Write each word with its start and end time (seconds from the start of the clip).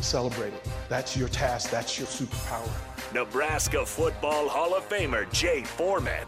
Celebrate 0.00 0.52
it. 0.54 0.68
That's 0.88 1.16
your 1.16 1.28
task. 1.28 1.70
That's 1.70 1.98
your 1.98 2.06
superpower. 2.06 2.70
Nebraska 3.12 3.84
Football 3.84 4.48
Hall 4.48 4.74
of 4.74 4.88
Famer 4.88 5.30
Jay 5.32 5.62
Foreman. 5.62 6.26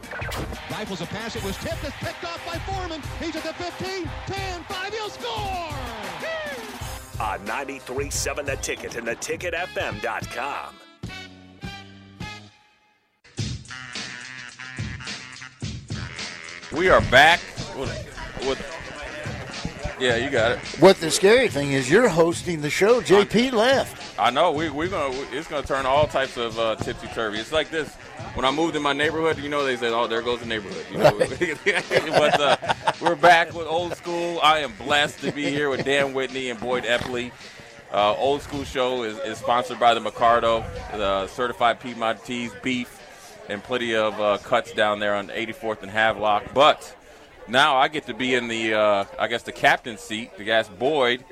Rifles 0.71 1.01
a 1.01 1.07
pass. 1.07 1.37
It 1.37 1.45
was 1.45 1.57
tipped. 1.59 1.85
It's 1.85 1.97
picked 1.99 2.25
off 2.25 2.45
by 2.47 2.59
Foreman. 2.61 3.03
He's 3.19 3.37
at 3.37 3.45
the 3.45 3.55
15, 3.55 4.09
10, 4.27 4.65
5. 4.65 4.95
He'll 4.95 5.09
score! 5.11 5.71
On 7.21 7.39
93.7 7.47 8.47
The 8.47 8.57
Ticket 8.57 8.97
and 8.97 9.07
theticketfm.com. 9.07 10.75
We 16.73 16.89
are 16.89 17.01
back 17.11 17.41
with, 17.77 18.47
with 18.47 18.80
yeah, 20.01 20.17
you 20.17 20.31
got 20.31 20.53
it. 20.53 20.59
What 20.81 20.97
the 20.97 21.11
scary 21.11 21.49
thing 21.49 21.73
is, 21.73 21.91
you're 21.91 22.09
hosting 22.09 22.61
the 22.61 22.71
show. 22.71 23.01
JP 23.01 23.53
left. 23.53 24.19
I 24.19 24.31
know 24.31 24.53
we 24.53 24.69
we're 24.71 24.89
gonna 24.89 25.15
it's 25.33 25.49
gonna 25.49 25.67
turn 25.67 25.87
all 25.87 26.07
types 26.07 26.37
of 26.37 26.59
uh, 26.59 26.77
tipsy 26.77 27.07
turvy. 27.09 27.39
It's 27.39 27.53
like 27.53 27.71
this. 27.71 27.95
When 28.35 28.45
I 28.45 28.51
moved 28.51 28.77
in 28.77 28.83
my 28.83 28.93
neighborhood, 28.93 29.39
you 29.39 29.49
know, 29.49 29.65
they 29.65 29.77
said, 29.77 29.93
"Oh, 29.93 30.07
there 30.07 30.23
goes 30.23 30.41
the 30.41 30.47
neighborhood." 30.47 30.85
You 30.91 30.99
know, 30.99 31.19
but 32.19 32.41
uh, 32.41 32.57
we're 33.01 33.15
back 33.15 33.55
with 33.55 33.67
old 33.67 33.97
school. 33.97 34.41
I 34.43 34.59
am 34.61 34.73
blessed 34.77 35.21
to 35.21 35.33
be 35.33 35.51
here 35.51 35.71
with 35.71 35.85
Dan 35.85 36.13
Whitney 36.13 36.51
and 36.51 36.61
Boyd 36.61 36.85
Epley. 36.85 37.33
Uh, 37.93 38.15
old 38.15 38.41
school 38.41 38.63
show 38.65 39.03
is, 39.03 39.19
is 39.21 39.39
sponsored 39.39 39.81
by 39.81 39.95
the 39.95 40.01
Mercado, 40.01 40.65
the 40.93 41.27
certified 41.27 41.81
Piedmontese 41.81 42.53
beef, 42.63 43.01
and 43.49 43.63
plenty 43.65 43.97
of 43.97 44.21
uh, 44.21 44.39
cuts 44.39 44.73
down 44.73 45.01
there 45.01 45.17
on 45.17 45.29
84th 45.29 45.83
and 45.83 45.91
Havelock. 45.91 46.55
But 46.55 46.95
now 47.51 47.77
I 47.77 47.89
get 47.89 48.07
to 48.07 48.15
be 48.15 48.35
in 48.35 48.49
the, 48.49 48.75
uh, 48.75 49.05
I 49.19 49.29
guess, 49.29 49.43
the 49.43 49.53
captain's 49.53 50.01
seat 50.01 50.37
to 50.37 50.51
ask 50.51 50.71
Boyd 50.79 51.25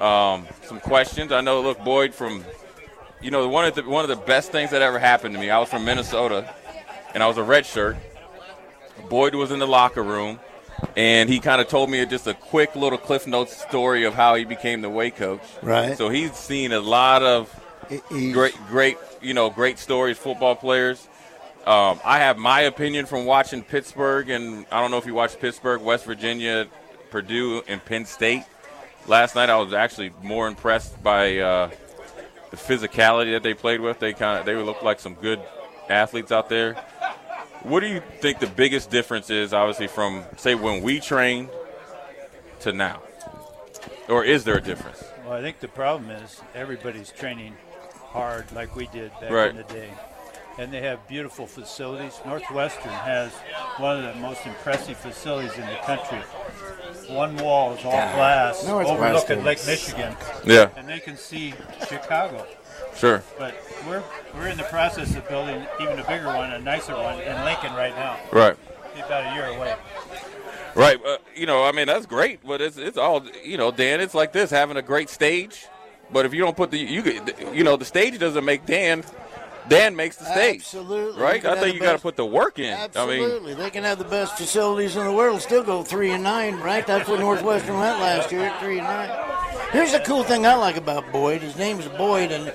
um, 0.00 0.46
some 0.62 0.80
questions. 0.80 1.32
I 1.32 1.40
know, 1.40 1.60
look, 1.62 1.82
Boyd 1.84 2.14
from, 2.14 2.44
you 3.20 3.30
know, 3.30 3.48
one 3.48 3.64
of 3.64 3.74
the 3.74 3.82
one 3.82 4.04
of 4.04 4.08
the 4.08 4.16
best 4.24 4.52
things 4.52 4.70
that 4.70 4.82
ever 4.82 4.98
happened 4.98 5.34
to 5.34 5.40
me. 5.40 5.50
I 5.50 5.58
was 5.58 5.68
from 5.68 5.84
Minnesota, 5.84 6.52
and 7.14 7.22
I 7.22 7.26
was 7.26 7.38
a 7.38 7.42
red 7.42 7.64
shirt. 7.66 7.96
Boyd 9.08 9.34
was 9.34 9.50
in 9.50 9.58
the 9.58 9.66
locker 9.66 10.02
room, 10.02 10.38
and 10.96 11.28
he 11.30 11.38
kind 11.40 11.60
of 11.60 11.68
told 11.68 11.90
me 11.90 12.04
just 12.06 12.26
a 12.26 12.34
quick 12.34 12.74
little 12.76 12.98
Cliff 12.98 13.26
Notes 13.26 13.56
story 13.56 14.04
of 14.04 14.14
how 14.14 14.34
he 14.34 14.44
became 14.44 14.80
the 14.82 14.90
way 14.90 15.10
coach. 15.10 15.42
Right. 15.62 15.96
So 15.96 16.08
he's 16.08 16.34
seen 16.34 16.72
a 16.72 16.80
lot 16.80 17.22
of 17.22 17.54
He's- 17.88 18.32
great, 18.34 18.54
great, 18.68 18.98
you 19.20 19.32
know, 19.32 19.48
great 19.48 19.78
stories, 19.78 20.18
football 20.18 20.56
players. 20.56 21.06
Um, 21.66 21.98
I 22.04 22.18
have 22.20 22.38
my 22.38 22.60
opinion 22.62 23.06
from 23.06 23.24
watching 23.26 23.62
Pittsburgh, 23.62 24.30
and 24.30 24.66
I 24.70 24.80
don't 24.80 24.92
know 24.92 24.98
if 24.98 25.06
you 25.06 25.14
watched 25.14 25.40
Pittsburgh, 25.40 25.82
West 25.82 26.04
Virginia, 26.04 26.68
Purdue, 27.10 27.62
and 27.66 27.84
Penn 27.84 28.04
State. 28.04 28.44
Last 29.08 29.34
night, 29.34 29.50
I 29.50 29.56
was 29.56 29.72
actually 29.72 30.12
more 30.22 30.46
impressed 30.46 31.02
by 31.02 31.38
uh, 31.38 31.70
the 32.50 32.56
physicality 32.56 33.32
that 33.32 33.42
they 33.42 33.52
played 33.54 33.80
with. 33.80 33.98
They 33.98 34.12
kind 34.12 34.38
of 34.38 34.46
they 34.46 34.54
looked 34.54 34.84
like 34.84 35.00
some 35.00 35.14
good 35.14 35.40
athletes 35.88 36.30
out 36.30 36.48
there. 36.48 36.74
What 37.62 37.80
do 37.80 37.88
you 37.88 38.00
think 38.20 38.38
the 38.38 38.46
biggest 38.46 38.90
difference 38.90 39.28
is, 39.28 39.52
obviously, 39.52 39.88
from 39.88 40.24
say 40.36 40.54
when 40.54 40.82
we 40.82 41.00
trained 41.00 41.48
to 42.60 42.72
now, 42.72 43.02
or 44.08 44.24
is 44.24 44.44
there 44.44 44.56
a 44.56 44.62
difference? 44.62 45.02
Well, 45.24 45.32
I 45.34 45.40
think 45.40 45.58
the 45.58 45.66
problem 45.68 46.10
is 46.12 46.40
everybody's 46.54 47.10
training 47.10 47.56
hard 48.04 48.50
like 48.52 48.76
we 48.76 48.86
did 48.86 49.10
back 49.20 49.30
Right. 49.32 49.50
in 49.50 49.56
the 49.56 49.64
day. 49.64 49.90
And 50.58 50.72
they 50.72 50.80
have 50.82 51.06
beautiful 51.06 51.46
facilities. 51.46 52.18
Northwestern 52.24 52.90
has 52.90 53.30
one 53.78 54.02
of 54.02 54.14
the 54.14 54.20
most 54.20 54.46
impressive 54.46 54.96
facilities 54.96 55.52
in 55.54 55.66
the 55.66 55.76
country. 55.84 56.18
One 57.14 57.36
wall 57.36 57.74
is 57.74 57.84
all 57.84 57.90
glass, 57.90 58.64
Northwestern. 58.66 58.96
overlooking 59.06 59.44
Lake 59.44 59.64
Michigan, 59.66 60.16
Yeah, 60.44 60.70
and 60.76 60.88
they 60.88 60.98
can 60.98 61.16
see 61.16 61.52
Chicago. 61.88 62.46
sure. 62.96 63.22
But 63.38 63.54
we're 63.86 64.02
we're 64.34 64.48
in 64.48 64.56
the 64.56 64.64
process 64.64 65.14
of 65.14 65.28
building 65.28 65.64
even 65.80 65.98
a 65.98 66.04
bigger 66.06 66.26
one, 66.26 66.50
a 66.52 66.58
nicer 66.58 66.94
one 66.96 67.20
in 67.20 67.44
Lincoln 67.44 67.74
right 67.74 67.94
now. 67.94 68.16
Right. 68.32 68.56
Be 68.94 69.00
about 69.02 69.30
a 69.30 69.34
year 69.34 69.46
away. 69.46 69.76
Right. 70.74 70.98
Uh, 71.04 71.18
you 71.34 71.46
know, 71.46 71.64
I 71.64 71.72
mean, 71.72 71.86
that's 71.86 72.06
great, 72.06 72.40
but 72.46 72.60
it's 72.62 72.78
it's 72.78 72.96
all 72.98 73.22
you 73.44 73.58
know, 73.58 73.70
Dan. 73.70 74.00
It's 74.00 74.14
like 74.14 74.32
this 74.32 74.50
having 74.50 74.76
a 74.78 74.82
great 74.82 75.10
stage, 75.10 75.66
but 76.10 76.24
if 76.26 76.32
you 76.34 76.40
don't 76.40 76.56
put 76.56 76.70
the 76.70 76.78
you 76.78 77.02
you 77.52 77.62
know 77.62 77.76
the 77.76 77.84
stage 77.84 78.18
doesn't 78.18 78.44
make 78.44 78.64
Dan. 78.66 79.04
Dan 79.68 79.96
makes 79.96 80.16
the 80.16 80.24
stage. 80.24 80.60
Absolutely. 80.60 81.20
Right. 81.20 81.44
I 81.44 81.58
think 81.58 81.74
you 81.74 81.80
got 81.80 81.92
to 81.92 81.98
put 81.98 82.16
the 82.16 82.26
work 82.26 82.58
in. 82.58 82.72
I 82.72 82.76
mean, 82.76 82.86
Absolutely. 82.94 83.54
they 83.54 83.70
can 83.70 83.84
have 83.84 83.98
the 83.98 84.04
best 84.04 84.36
facilities 84.36 84.96
in 84.96 85.04
the 85.04 85.12
world, 85.12 85.40
still 85.42 85.62
go 85.62 85.82
three 85.82 86.10
and 86.12 86.22
nine, 86.22 86.56
right? 86.60 86.86
That's 86.86 87.08
what 87.08 87.20
Northwestern 87.20 87.76
went 87.78 87.98
last 88.00 88.30
year, 88.32 88.52
three 88.60 88.78
and 88.78 88.86
nine. 88.86 89.10
Here's 89.72 89.92
the 89.92 90.00
cool 90.00 90.22
thing 90.22 90.46
I 90.46 90.54
like 90.54 90.76
about 90.76 91.10
Boyd. 91.12 91.42
His 91.42 91.56
name 91.56 91.78
is 91.80 91.88
Boyd, 91.88 92.30
and 92.30 92.52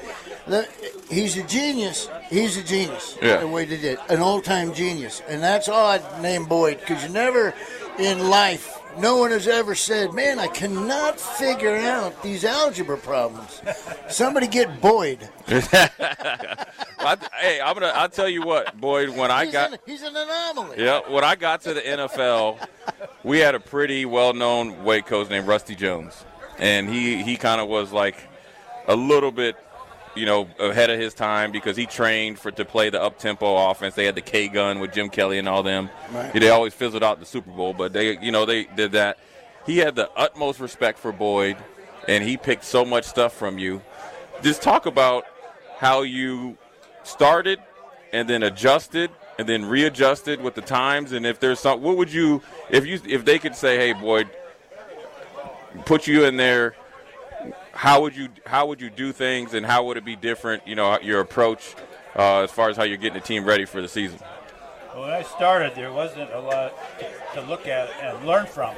the, 0.48 0.68
he's 1.10 1.38
a 1.38 1.44
genius. 1.44 2.10
He's 2.30 2.58
a 2.58 2.64
genius. 2.64 3.18
Yeah. 3.22 3.38
The 3.38 3.48
way 3.48 3.66
they 3.66 3.78
did, 3.78 4.00
an 4.10 4.20
all-time 4.22 4.74
genius, 4.74 5.22
and 5.28 5.44
that's 5.44 5.68
odd. 5.70 6.02
Name 6.22 6.46
Boyd 6.46 6.80
because 6.80 7.04
you 7.04 7.10
never 7.10 7.54
in 8.00 8.30
life. 8.30 8.78
No 8.98 9.18
one 9.18 9.32
has 9.32 9.48
ever 9.48 9.74
said, 9.74 10.14
"Man, 10.14 10.38
I 10.38 10.48
cannot 10.48 11.18
figure 11.20 11.76
out 11.78 12.22
these 12.22 12.44
algebra 12.44 12.98
problems." 12.98 13.62
Somebody 14.10 14.48
get 14.48 14.82
Boyd. 14.82 15.30
I, 15.48 17.18
hey, 17.40 17.62
I'm 17.62 17.74
gonna. 17.74 17.94
I'll 17.96 18.10
tell 18.10 18.28
you 18.28 18.42
what, 18.44 18.80
Boyd. 18.80 19.10
When 19.10 19.32
I 19.32 19.46
He's, 19.46 19.54
got 19.54 19.74
an, 19.74 19.80
he's 19.86 20.02
an 20.02 20.16
anomaly. 20.16 20.84
Yeah, 20.84 21.10
when 21.10 21.24
I 21.24 21.36
got 21.36 21.62
to 21.62 21.74
the 21.74 21.82
NFL, 21.82 22.58
we 23.24 23.40
had 23.40 23.56
a 23.56 23.60
pretty 23.60 24.06
well-known 24.06 24.84
weight 24.84 25.06
coach 25.06 25.30
named 25.30 25.48
Rusty 25.48 25.76
Jones, 25.76 26.26
and 26.58 26.90
he 26.90 27.24
he 27.24 27.38
kind 27.38 27.62
of 27.62 27.70
was 27.70 27.92
like 27.94 28.18
a 28.88 28.96
little 28.96 29.32
bit, 29.32 29.56
you 30.16 30.26
know, 30.26 30.48
ahead 30.60 30.90
of 30.90 31.00
his 31.00 31.14
time 31.14 31.52
because 31.52 31.78
he 31.78 31.86
trained 31.86 32.38
for 32.38 32.52
to 32.52 32.66
play 32.66 32.90
the 32.90 33.02
up-tempo 33.02 33.70
offense. 33.70 33.96
They 33.96 34.06
had 34.06 34.16
the 34.16 34.22
K 34.22 34.48
gun 34.48 34.80
with 34.80 34.94
Jim 34.94 35.10
Kelly 35.10 35.38
and 35.38 35.48
all 35.48 35.64
them. 35.64 35.90
Right. 36.12 36.34
They 36.34 36.50
always 36.50 36.74
fizzled 36.74 37.04
out 37.04 37.20
the 37.20 37.26
Super 37.26 37.52
Bowl, 37.52 37.74
but 37.74 37.94
they 37.94 38.18
you 38.20 38.32
know 38.32 38.46
they 38.46 38.66
did 38.66 38.94
that. 38.94 39.18
He 39.66 39.78
had 39.78 39.96
the 39.96 40.10
utmost 40.12 40.60
respect 40.60 41.00
for 41.00 41.12
Boyd, 41.12 41.58
and 42.08 42.24
he 42.24 42.38
picked 42.38 42.66
so 42.66 42.84
much 42.84 43.06
stuff 43.06 43.34
from 43.34 43.58
you. 43.58 43.82
Just 44.42 44.62
talk 44.62 44.86
about 44.86 45.26
how 45.78 46.02
you 46.02 46.58
started 47.04 47.60
and 48.14 48.28
then 48.30 48.44
adjusted 48.44 49.10
and 49.40 49.48
then 49.48 49.66
readjusted 49.66 50.42
with 50.42 50.54
the 50.54 50.62
times 50.62 51.12
and 51.12 51.26
if 51.26 51.40
there's 51.40 51.60
some 51.60 51.82
what 51.82 51.98
would 51.98 52.12
you 52.12 52.42
if 52.70 52.86
you 52.86 53.00
if 53.08 53.26
they 53.26 53.40
could 53.40 53.56
say 53.56 53.78
hey 53.78 53.94
boyd 53.94 54.30
put 55.86 56.06
you 56.06 56.26
in 56.26 56.38
there 56.38 56.76
how 57.74 58.02
would 58.02 58.16
you 58.16 58.28
how 58.46 58.66
would 58.68 58.82
you 58.82 58.90
do 58.90 59.12
things 59.12 59.54
and 59.54 59.66
how 59.66 59.84
would 59.86 59.98
it 59.98 60.06
be 60.06 60.16
different 60.16 60.68
you 60.68 60.76
know 60.76 61.00
your 61.02 61.20
approach 61.22 61.76
uh, 62.16 62.40
as 62.42 62.52
far 62.52 62.70
as 62.70 62.76
how 62.78 62.84
you're 62.84 62.98
getting 62.98 63.20
the 63.20 63.26
team 63.26 63.44
ready 63.46 63.66
for 63.66 63.82
the 63.82 63.88
season 63.88 64.20
Well, 64.94 65.04
when 65.04 65.12
I 65.12 65.22
started, 65.24 65.74
there 65.76 65.94
wasn't 65.94 66.32
a 66.32 66.40
lot 66.40 66.74
to 67.34 67.42
look 67.42 67.68
at 67.68 67.90
and 68.02 68.26
learn 68.28 68.46
from. 68.46 68.76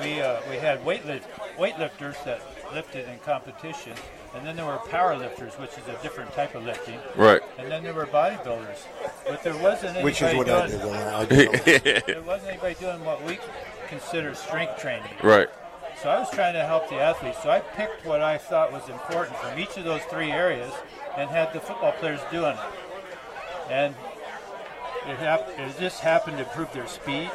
We 0.00 0.20
uh, 0.20 0.40
we 0.48 0.56
had 0.56 0.84
weightlift, 0.84 1.24
weightlifters 1.56 2.22
that 2.24 2.40
lifted 2.72 3.08
in 3.08 3.18
competition, 3.20 3.94
and 4.34 4.46
then 4.46 4.54
there 4.54 4.66
were 4.66 4.76
power 4.90 5.16
lifters, 5.16 5.54
which 5.54 5.70
is 5.72 5.88
a 5.88 6.00
different 6.02 6.32
type 6.34 6.54
of 6.54 6.62
lifting, 6.64 7.00
right 7.16 7.40
and 7.58 7.68
then 7.70 7.82
there 7.82 7.94
were 7.94 8.06
bodybuilders. 8.06 8.78
But 9.26 9.42
there 9.42 9.56
wasn't 9.56 9.96
anybody 9.96 10.04
Which 10.04 10.22
is 10.22 10.34
what 10.36 10.48
I 10.48 10.68
doing, 10.68 10.82
did. 11.28 11.48
I 11.54 11.78
did. 11.78 12.04
There 12.06 12.22
wasn't 12.22 12.50
anybody 12.50 12.74
doing 12.78 13.04
what 13.04 13.24
we 13.24 13.38
consider 13.88 14.34
strength 14.34 14.78
training. 14.78 15.10
right 15.24 15.48
So 16.02 16.08
I 16.08 16.18
was 16.18 16.30
trying 16.30 16.54
to 16.54 16.64
help 16.64 16.88
the 16.88 16.96
athletes. 16.96 17.42
So 17.42 17.50
I 17.50 17.60
picked 17.60 18.06
what 18.06 18.22
I 18.22 18.38
thought 18.38 18.72
was 18.72 18.88
important 18.88 19.36
from 19.38 19.58
each 19.58 19.76
of 19.76 19.84
those 19.84 20.02
three 20.04 20.30
areas 20.30 20.72
and 21.16 21.28
had 21.28 21.52
the 21.52 21.60
football 21.60 21.92
players 21.92 22.20
doing 22.30 22.52
it. 22.52 23.70
And 23.70 23.94
it, 25.06 25.16
hap- 25.18 25.48
it 25.58 25.78
just 25.78 26.00
happened 26.00 26.38
to 26.38 26.44
improve 26.44 26.72
their 26.72 26.86
speed 26.86 27.30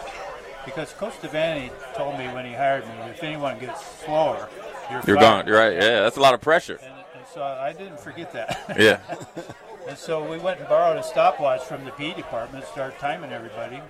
because 0.66 0.94
Coach 0.94 1.14
Devaney 1.22 1.72
told 1.96 2.18
me 2.18 2.28
when 2.28 2.46
he 2.46 2.54
hired 2.54 2.86
me, 2.88 2.94
if 3.10 3.22
anyone 3.22 3.60
gets 3.60 3.86
slower, 4.06 4.48
you're, 4.90 5.02
you're 5.08 5.18
gone 5.18 5.48
you're 5.48 5.58
right 5.58 5.74
yeah 5.74 6.02
that's 6.02 6.18
a 6.18 6.22
lot 6.22 6.34
of 6.34 6.42
pressure 6.42 6.78
And, 6.84 6.94
and 7.16 7.26
so 7.34 7.42
I 7.42 7.74
didn't 7.74 8.00
forget 8.00 8.32
that. 8.34 8.76
yeah 8.80 9.00
And 9.88 9.98
so 9.98 10.24
we 10.30 10.38
went 10.38 10.60
and 10.60 10.70
borrowed 10.70 10.98
a 10.98 11.04
stopwatch 11.04 11.64
from 11.64 11.84
the 11.84 11.92
PE 11.92 12.14
department, 12.16 12.66
started 12.66 12.98
timing 13.00 13.32
everybody, 13.32 13.82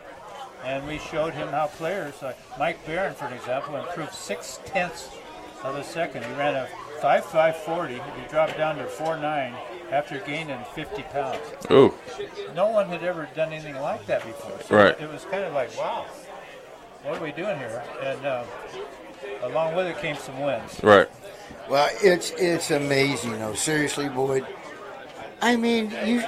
and 0.63 0.85
we 0.87 0.97
showed 0.99 1.33
him 1.33 1.49
how 1.49 1.67
players, 1.67 2.21
like 2.21 2.37
Mike 2.57 2.85
Barron, 2.85 3.13
for 3.13 3.25
an 3.25 3.33
example, 3.33 3.75
improved 3.75 4.13
six 4.13 4.59
tenths 4.65 5.09
of 5.63 5.75
a 5.75 5.83
second. 5.83 6.23
He 6.25 6.31
ran 6.33 6.55
a 6.55 6.67
5.540. 7.01 7.89
He 8.21 8.27
dropped 8.29 8.57
down 8.57 8.77
to 8.77 8.83
4.9 8.85 9.53
after 9.91 10.19
gaining 10.19 10.59
50 10.73 11.01
pounds. 11.03 11.39
ooh 11.71 11.93
No 12.55 12.67
one 12.69 12.87
had 12.87 13.03
ever 13.03 13.27
done 13.35 13.51
anything 13.53 13.75
like 13.81 14.05
that 14.07 14.25
before. 14.25 14.59
So 14.63 14.75
Right. 14.75 14.99
it 14.99 15.11
was 15.11 15.23
kind 15.25 15.43
of 15.43 15.53
like, 15.53 15.75
wow, 15.77 16.05
what 17.03 17.17
are 17.19 17.23
we 17.23 17.31
doing 17.31 17.57
here? 17.57 17.83
And 18.01 18.25
uh, 18.25 18.43
along 19.43 19.75
with 19.75 19.87
it 19.87 19.97
came 19.99 20.15
some 20.15 20.39
wins. 20.41 20.79
right 20.83 21.07
Well, 21.69 21.89
it's 22.01 22.31
it's 22.31 22.71
amazing, 22.71 23.39
though. 23.39 23.53
Seriously, 23.53 24.09
Boyd. 24.09 24.45
I 25.41 25.55
mean, 25.57 25.91
you 26.05 26.23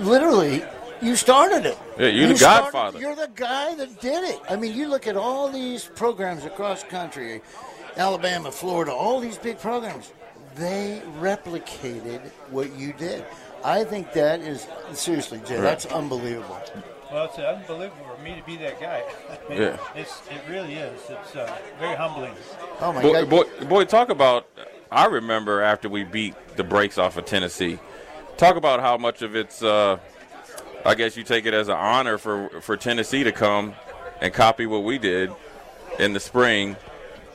literally 0.00 0.62
you 1.00 1.16
started 1.16 1.66
it. 1.66 1.78
Yeah, 1.98 2.08
you're 2.08 2.28
the 2.28 2.36
started- 2.36 2.62
godfather. 2.64 2.98
You're 3.00 3.14
the 3.16 3.30
guy 3.34 3.74
that 3.74 4.00
did 4.00 4.24
it. 4.24 4.40
I 4.48 4.56
mean, 4.56 4.74
you 4.74 4.88
look 4.88 5.06
at 5.06 5.16
all 5.16 5.48
these 5.48 5.84
programs 5.84 6.44
across 6.44 6.82
country, 6.84 7.42
Alabama, 7.96 8.50
Florida, 8.52 8.92
all 8.92 9.20
these 9.20 9.38
big 9.38 9.58
programs. 9.58 10.12
they 10.56 11.00
replicated 11.20 12.20
what 12.50 12.74
you 12.76 12.92
did. 12.92 13.24
I 13.64 13.84
think 13.84 14.12
that 14.14 14.40
is 14.40 14.66
seriously, 14.92 15.40
Jay. 15.46 15.60
That's 15.60 15.86
unbelievable. 15.86 16.60
Well, 17.12 17.24
it's 17.26 17.38
unbelievable 17.38 18.06
for 18.16 18.22
me 18.22 18.34
to 18.38 18.42
be 18.46 18.56
that 18.58 18.80
guy. 18.80 19.02
I 19.28 19.48
mean, 19.48 19.62
Yeah. 19.62 19.76
It's 19.94 20.20
it 20.28 20.40
really 20.48 20.74
is. 20.74 21.00
It's 21.08 21.36
uh, 21.36 21.56
very 21.78 21.96
humbling. 21.96 22.32
Oh 22.80 22.92
my 22.92 23.02
Boy, 23.02 23.12
God! 23.24 23.30
boy, 23.30 23.64
boy, 23.66 23.84
talk 23.84 24.08
about. 24.10 24.46
I 24.92 25.06
remember 25.06 25.60
after 25.62 25.88
we 25.88 26.02
beat 26.04 26.34
the 26.56 26.64
brakes 26.64 26.98
off 26.98 27.16
of 27.16 27.24
Tennessee. 27.26 27.78
Talk 28.36 28.56
about 28.56 28.80
how 28.80 28.96
much 28.96 29.22
of 29.22 29.36
it's. 29.36 29.62
Uh, 29.62 29.98
I 30.84 30.94
guess 30.94 31.16
you 31.16 31.24
take 31.24 31.46
it 31.46 31.54
as 31.54 31.68
an 31.68 31.76
honor 31.76 32.18
for 32.18 32.48
for 32.60 32.76
Tennessee 32.76 33.24
to 33.24 33.32
come 33.32 33.74
and 34.20 34.32
copy 34.32 34.66
what 34.66 34.84
we 34.84 34.98
did 34.98 35.30
in 35.98 36.12
the 36.12 36.20
spring, 36.20 36.76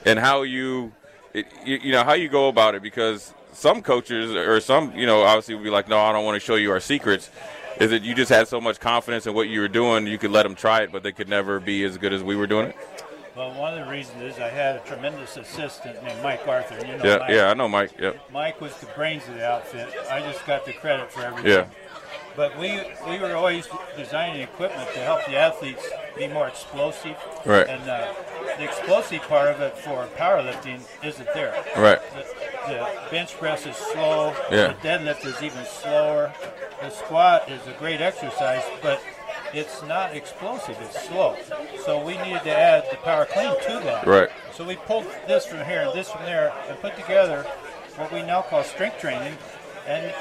and 0.06 0.18
how 0.20 0.44
you, 0.44 0.94
it, 1.34 1.46
you, 1.64 1.78
you 1.78 1.92
know, 1.92 2.04
how 2.04 2.14
you 2.14 2.30
go 2.30 2.48
about 2.48 2.76
it 2.76 2.82
because 2.82 3.34
some 3.54 3.82
coaches 3.82 4.34
or 4.34 4.60
some, 4.60 4.96
you 4.96 5.06
know, 5.06 5.22
obviously 5.24 5.56
would 5.56 5.64
be 5.64 5.70
like, 5.70 5.88
no, 5.88 6.00
I 6.00 6.12
don't 6.12 6.26
want 6.26 6.36
to 6.36 6.40
show 6.40 6.56
you 6.56 6.72
our 6.72 6.80
secrets. 6.80 7.30
Is 7.80 7.92
that 7.92 8.04
you 8.04 8.16
just 8.16 8.30
had 8.32 8.48
so 8.48 8.62
much 8.62 8.80
confidence 8.80 9.28
in 9.28 9.34
what 9.34 9.50
you 9.50 9.60
were 9.60 9.68
doing, 9.68 10.08
you 10.08 10.18
could 10.18 10.32
let 10.32 10.44
them 10.44 10.56
try 10.56 10.82
it, 10.84 10.92
but 10.94 11.04
they 11.04 11.12
could 11.12 11.28
never 11.28 11.60
be 11.60 11.84
as 11.84 11.98
good 11.98 12.14
as 12.14 12.24
we 12.24 12.36
were 12.36 12.48
doing 12.48 12.68
it. 12.68 12.76
Well, 13.36 13.54
one 13.54 13.78
of 13.78 13.86
the 13.86 13.92
reasons 13.92 14.22
is 14.22 14.40
I 14.40 14.48
had 14.48 14.78
a 14.78 14.80
tremendous 14.80 15.36
assistant 15.36 16.02
named 16.02 16.24
Mike 16.24 16.48
Arthur. 16.48 16.76
You 16.86 16.98
know 16.98 17.04
Yeah, 17.04 17.18
Mike. 17.18 17.30
yeah, 17.32 17.50
I 17.50 17.54
know, 17.54 17.68
Mike. 17.68 17.92
Yep. 18.00 18.32
Mike 18.32 18.62
was 18.62 18.74
the 18.78 18.86
brains 18.96 19.28
of 19.28 19.34
the 19.34 19.46
outfit. 19.46 19.90
I 20.10 20.22
just 20.22 20.46
got 20.46 20.66
the 20.66 20.72
credit 20.72 21.12
for 21.12 21.22
everything. 21.24 21.52
Yeah. 21.52 21.66
But 22.36 22.58
we 22.60 22.82
we 23.08 23.20
were 23.20 23.36
always 23.36 23.68
designing 23.96 24.42
equipment 24.42 24.90
to 24.94 25.00
help 25.00 25.26
the 25.26 25.38
athletes 25.38 25.88
be 26.18 26.28
more 26.28 26.48
explosive. 26.48 27.16
Right. 27.46 27.68
And 27.68 27.90
uh, 27.90 28.14
the 28.58 28.64
explosive 28.64 29.22
part 29.24 29.50
of 29.54 29.62
it 29.62 29.78
for 29.78 30.08
powerlifting 30.18 30.82
isn't 31.04 31.34
there. 31.34 31.64
Right. 31.78 32.00
The, 32.14 32.74
the 32.74 32.88
bench 33.12 33.38
press 33.38 33.66
is 33.66 33.76
slow. 33.76 34.36
Yeah. 34.52 34.74
The 34.74 34.88
deadlift 34.88 35.26
is 35.26 35.42
even 35.42 35.66
slower. 35.66 36.34
The 36.82 36.90
squat 36.90 37.50
is 37.50 37.66
a 37.68 37.74
great 37.80 38.02
exercise, 38.02 38.64
but 38.82 39.02
it's 39.54 39.82
not 39.84 40.14
explosive. 40.14 40.78
It's 40.82 41.08
slow. 41.08 41.38
So 41.86 42.04
we 42.04 42.18
needed 42.18 42.44
to 42.44 42.58
add 42.58 42.86
the 42.92 42.98
power 42.98 43.26
clean 43.26 43.56
to 43.64 43.80
that. 43.86 44.06
Right. 44.06 44.30
So 44.54 44.66
we 44.66 44.76
pulled 44.76 45.06
this 45.28 45.46
from 45.46 45.64
here 45.66 45.82
and 45.82 45.98
this 45.98 46.10
from 46.12 46.24
there 46.24 46.54
and 46.68 46.78
put 46.80 46.96
together 46.98 47.44
what 47.96 48.12
we 48.12 48.22
now 48.22 48.42
call 48.42 48.64
strength 48.64 49.00
training, 49.00 49.38
and 49.88 50.14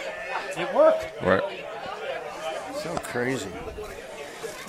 it 0.56 0.72
worked. 0.75 1.06
Right. 1.22 1.43
So 2.84 2.94
crazy. 2.96 3.48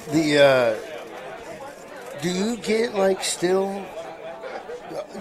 The 0.09 0.39
uh, 0.39 2.21
do 2.21 2.29
you 2.29 2.55
get 2.55 2.95
like 2.95 3.21
still 3.21 3.85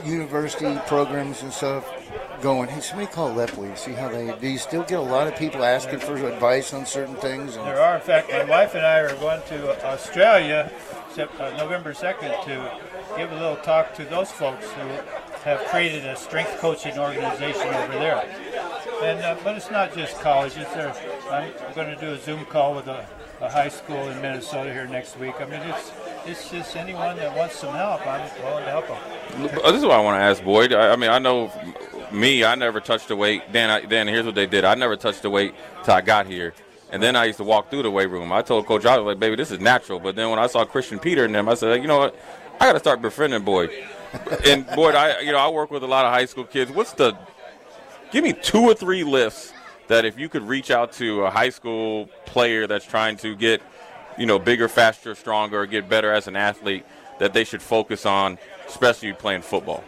university 0.05 0.79
programs 0.87 1.43
and 1.43 1.53
stuff 1.53 1.85
going? 2.41 2.69
Hey, 2.69 2.81
somebody 2.81 3.11
call 3.11 3.35
Epley. 3.35 3.77
See 3.77 3.95
how 3.95 4.11
they 4.11 4.33
do. 4.39 4.47
You 4.47 4.59
still 4.59 4.85
get 4.85 5.01
a 5.01 5.03
lot 5.03 5.27
of 5.27 5.35
people 5.35 5.65
asking 5.65 5.99
for 5.99 6.15
advice 6.15 6.73
on 6.73 6.87
certain 6.87 7.17
things. 7.17 7.57
And, 7.57 7.67
There 7.67 7.81
are, 7.81 7.97
in 7.97 8.01
fact, 8.01 8.31
my 8.31 8.45
wife 8.45 8.77
and 8.77 8.87
I 8.87 9.01
are 9.01 9.17
going 9.17 9.43
to 9.49 9.85
Australia 9.85 10.71
uh, 11.19 11.51
November 11.59 11.95
2nd 11.95 12.45
to 12.45 12.81
give 13.17 13.33
a 13.33 13.35
little 13.35 13.57
talk 13.57 13.93
to 13.95 14.05
those 14.05 14.31
folks 14.31 14.71
who 14.71 14.87
have 15.43 15.65
created 15.67 16.07
a 16.07 16.15
strength 16.15 16.59
coaching 16.59 16.97
organization 16.97 17.75
over 17.75 17.93
there. 17.95 18.25
And 19.03 19.21
uh, 19.21 19.37
but 19.43 19.57
it's 19.57 19.71
not 19.71 19.95
just 19.95 20.21
colleges. 20.21 20.67
There, 20.75 20.95
I'm 21.31 21.53
going 21.75 21.95
to 21.95 22.01
do 22.01 22.13
a 22.13 22.19
Zoom 22.19 22.45
call 22.47 22.75
with 22.75 22.87
a, 22.87 23.07
a 23.41 23.51
high 23.51 23.69
school 23.69 24.09
in 24.09 24.21
Minnesota 24.23 24.73
here 24.73 24.87
next 24.87 25.19
week. 25.19 25.41
I 25.41 25.45
mean, 25.45 25.61
it's 25.61 25.93
it's 26.27 26.51
just 26.51 26.77
anyone 26.77 27.17
that 27.17 27.37
wants 27.37 27.57
some 27.57 27.75
help. 27.75 28.07
I'm 28.07 28.31
willing 28.43 28.65
to 28.65 28.71
help 28.71 28.87
them. 28.89 29.43
This 29.43 29.77
is 29.77 29.83
what 29.83 29.93
I 29.93 30.01
want 30.01 30.19
to 30.19 30.23
ask 30.23 30.43
Boyd. 30.43 30.73
I, 30.73 30.93
I 30.93 30.97
mean, 30.97 31.11
I 31.11 31.19
know 31.19 31.51
me. 32.13 32.45
I 32.45 32.55
never 32.55 32.81
touched 32.81 33.09
the 33.09 33.17
weight. 33.17 33.53
Dan, 33.53 33.71
I, 33.71 33.81
Dan, 33.81 34.07
here's 34.07 34.27
what 34.27 34.35
they 34.35 34.47
did. 34.47 34.65
I 34.65 34.75
never 34.75 34.97
touched 34.97 35.23
the 35.23 35.31
weight 35.31 35.55
till 35.83 35.95
I 35.95 36.01
got 36.01 36.27
here, 36.27 36.55
and 36.91 37.03
then 37.03 37.17
I 37.17 37.25
used 37.27 37.39
to 37.39 37.45
walk 37.45 37.71
through 37.71 37.83
the 37.83 37.91
weight 37.91 38.11
room. 38.11 38.33
I 38.33 38.43
told 38.43 38.67
Coach, 38.67 38.87
I 38.87 38.97
was 38.97 39.07
like, 39.07 39.21
"Baby, 39.21 39.37
this 39.37 39.51
is 39.51 39.61
natural." 39.61 39.99
But 40.01 40.17
then 40.17 40.31
when 40.31 40.39
I 40.39 40.47
saw 40.47 40.65
Christian 40.65 40.99
Peter 40.99 41.25
and 41.25 41.35
them, 41.35 41.49
I 41.49 41.55
said, 41.55 41.83
"You 41.83 41.89
know 41.89 41.99
what? 41.99 42.17
I 42.61 42.67
got 42.67 42.75
to 42.75 42.79
start 42.79 43.03
befriending 43.03 43.43
Boyd." 43.43 43.71
and 44.47 44.67
Boyd, 44.75 44.95
I 44.95 45.21
you 45.21 45.33
know 45.33 45.39
I 45.39 45.49
work 45.49 45.71
with 45.71 45.83
a 45.83 45.89
lot 45.89 46.05
of 46.05 46.13
high 46.13 46.27
school 46.27 46.45
kids. 46.45 46.71
What's 46.71 46.93
the 46.93 47.17
give 48.15 48.23
me 48.23 48.33
two 48.33 48.63
or 48.63 48.75
three 48.75 49.03
lists 49.03 49.53
that 49.89 50.05
if 50.05 50.17
you 50.17 50.29
could 50.29 50.43
reach 50.43 50.71
out 50.71 50.93
to 50.93 51.25
a 51.25 51.31
high 51.31 51.51
school 51.51 52.09
player 52.27 52.67
that's 52.69 52.87
trying 52.87 53.17
to 53.17 53.35
get, 53.35 53.61
you 54.17 54.25
know, 54.25 54.39
bigger, 54.39 54.69
faster, 54.69 55.17
stronger, 55.17 55.67
get 55.67 55.89
better 55.89 56.13
as 56.13 56.29
an 56.29 56.37
athlete, 56.37 56.87
that 57.19 57.33
they 57.33 57.43
should 57.43 57.61
focus 57.61 58.07
on, 58.07 58.39
especially 58.69 59.13
playing 59.13 59.43
football. 59.43 59.83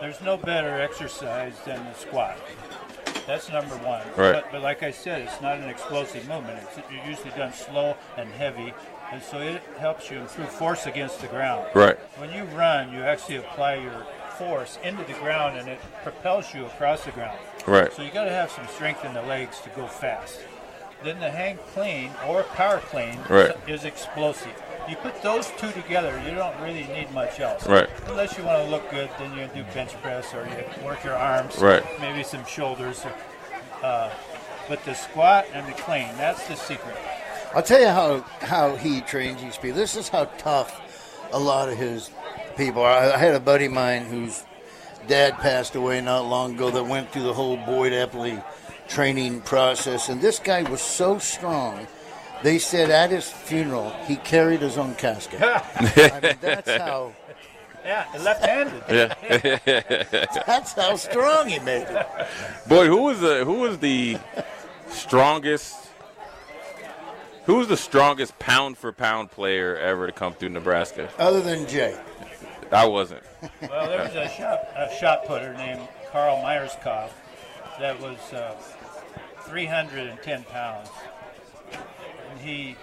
There's 0.00 0.20
no 0.20 0.36
better 0.36 0.80
exercise 0.80 1.54
than 1.66 1.84
the 1.84 1.94
squat. 1.94 2.38
That's 3.26 3.50
number 3.50 3.74
one. 3.78 4.06
Right. 4.16 4.32
But, 4.32 4.52
but 4.52 4.62
like 4.62 4.84
I 4.84 4.92
said, 4.92 5.22
it's 5.22 5.40
not 5.40 5.58
an 5.58 5.68
explosive 5.68 6.26
movement. 6.28 6.64
It's 6.76 7.06
usually 7.06 7.30
done 7.30 7.52
slow 7.52 7.96
and 8.16 8.28
heavy, 8.30 8.72
and 9.10 9.20
so 9.20 9.38
it 9.38 9.60
helps 9.78 10.08
you 10.08 10.18
improve 10.18 10.48
force 10.48 10.86
against 10.86 11.20
the 11.20 11.26
ground. 11.26 11.66
Right. 11.74 11.98
When 12.18 12.32
you 12.32 12.44
run, 12.56 12.92
you 12.92 13.02
actually 13.02 13.36
apply 13.36 13.76
your 13.76 14.06
force 14.38 14.78
into 14.82 15.04
the 15.04 15.12
ground, 15.14 15.58
and 15.58 15.68
it 15.68 15.80
propels 16.02 16.54
you 16.54 16.64
across 16.66 17.04
the 17.04 17.12
ground. 17.12 17.38
Right. 17.66 17.92
So 17.92 18.02
you 18.02 18.10
got 18.10 18.24
to 18.24 18.30
have 18.32 18.50
some 18.50 18.66
strength 18.68 19.04
in 19.04 19.14
the 19.14 19.22
legs 19.22 19.60
to 19.60 19.70
go 19.70 19.86
fast. 19.86 20.40
Then 21.04 21.18
the 21.20 21.30
hang 21.30 21.58
clean 21.74 22.10
or 22.28 22.42
power 22.44 22.78
clean 22.78 23.18
Right. 23.28 23.56
is 23.68 23.84
explosive. 23.84 24.52
You 24.88 24.96
put 24.96 25.20
those 25.22 25.50
two 25.58 25.70
together, 25.72 26.20
you 26.26 26.34
don't 26.34 26.58
really 26.60 26.84
need 26.84 27.10
much 27.12 27.40
else. 27.40 27.66
Right. 27.66 27.88
Unless 28.08 28.36
you 28.36 28.44
want 28.44 28.64
to 28.64 28.70
look 28.70 28.88
good, 28.90 29.10
then 29.18 29.36
you 29.36 29.48
do 29.54 29.64
bench 29.74 29.92
press 30.02 30.32
or 30.34 30.46
you 30.46 30.84
work 30.84 31.02
your 31.04 31.14
arms. 31.14 31.58
Right. 31.58 31.84
Maybe 32.00 32.22
some 32.22 32.44
shoulders. 32.46 33.04
Or, 33.04 33.86
uh, 33.86 34.10
but 34.68 34.84
the 34.84 34.94
squat 34.94 35.46
and 35.52 35.66
the 35.66 35.72
clean, 35.72 36.08
that's 36.16 36.46
the 36.48 36.54
secret. 36.56 36.96
I'll 37.54 37.62
tell 37.62 37.80
you 37.80 37.88
how 37.88 38.20
how 38.40 38.76
he 38.76 39.00
trains 39.02 39.42
these 39.42 39.56
people. 39.56 39.76
This 39.76 39.96
is 39.96 40.08
how 40.08 40.24
tough 40.38 40.80
a 41.32 41.38
lot 41.38 41.68
of 41.68 41.76
his 41.76 42.10
people 42.56 42.82
are. 42.82 43.12
I 43.12 43.16
had 43.16 43.34
a 43.34 43.40
buddy 43.40 43.66
of 43.66 43.72
mine 43.72 44.04
whose 44.04 44.44
dad 45.06 45.34
passed 45.38 45.74
away 45.74 46.00
not 46.00 46.26
long 46.26 46.54
ago 46.54 46.70
that 46.70 46.84
went 46.84 47.10
through 47.10 47.24
the 47.24 47.32
whole 47.32 47.56
Boyd 47.56 47.92
Epley 47.92 48.42
training 48.88 49.40
process, 49.42 50.08
and 50.08 50.20
this 50.20 50.38
guy 50.38 50.62
was 50.62 50.80
so 50.80 51.18
strong. 51.18 51.86
They 52.42 52.58
said 52.58 52.90
at 52.90 53.10
his 53.10 53.30
funeral 53.30 53.90
he 54.06 54.16
carried 54.16 54.60
his 54.60 54.76
own 54.76 54.94
casket. 54.96 55.40
I 55.42 56.20
mean, 56.22 56.36
that's 56.40 56.70
how 56.70 57.12
Yeah, 57.84 58.06
left-handed. 58.20 58.82
Yeah. 58.88 60.34
that's 60.46 60.72
how 60.72 60.96
strong 60.96 61.48
he 61.48 61.58
made 61.58 61.86
it. 61.88 62.06
Boy, 62.68 62.86
who 62.86 63.02
was 63.02 63.20
the 63.20 63.44
who 63.44 63.60
was 63.60 63.78
the 63.78 64.18
strongest? 64.88 65.74
Who 67.46 67.56
was 67.56 67.66
the 67.66 67.76
strongest 67.76 68.38
pound 68.38 68.78
for 68.78 68.92
pound 68.92 69.32
player 69.32 69.76
ever 69.76 70.06
to 70.06 70.12
come 70.12 70.32
through 70.32 70.50
Nebraska? 70.50 71.10
Other 71.18 71.40
than 71.40 71.66
Jay, 71.66 71.98
I 72.72 72.86
wasn't. 72.86 73.22
Well, 73.60 73.86
there 73.86 74.02
was 74.02 74.14
a 74.14 74.28
shot, 74.30 74.66
a 74.74 74.94
shot 74.98 75.26
putter 75.26 75.52
named 75.54 75.86
Carl 76.10 76.38
Myerscough 76.38 77.10
that 77.78 78.00
was 78.00 78.18
uh, 78.32 78.54
310 79.42 80.44
pounds. 80.44 80.88
And 82.30 82.40
he 82.40 82.76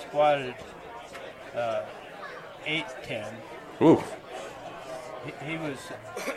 squatted 0.00 0.54
uh, 1.54 1.82
810. 2.66 3.32
Ooh. 3.82 4.02
He, 5.40 5.50
he 5.52 5.56
was 5.58 5.76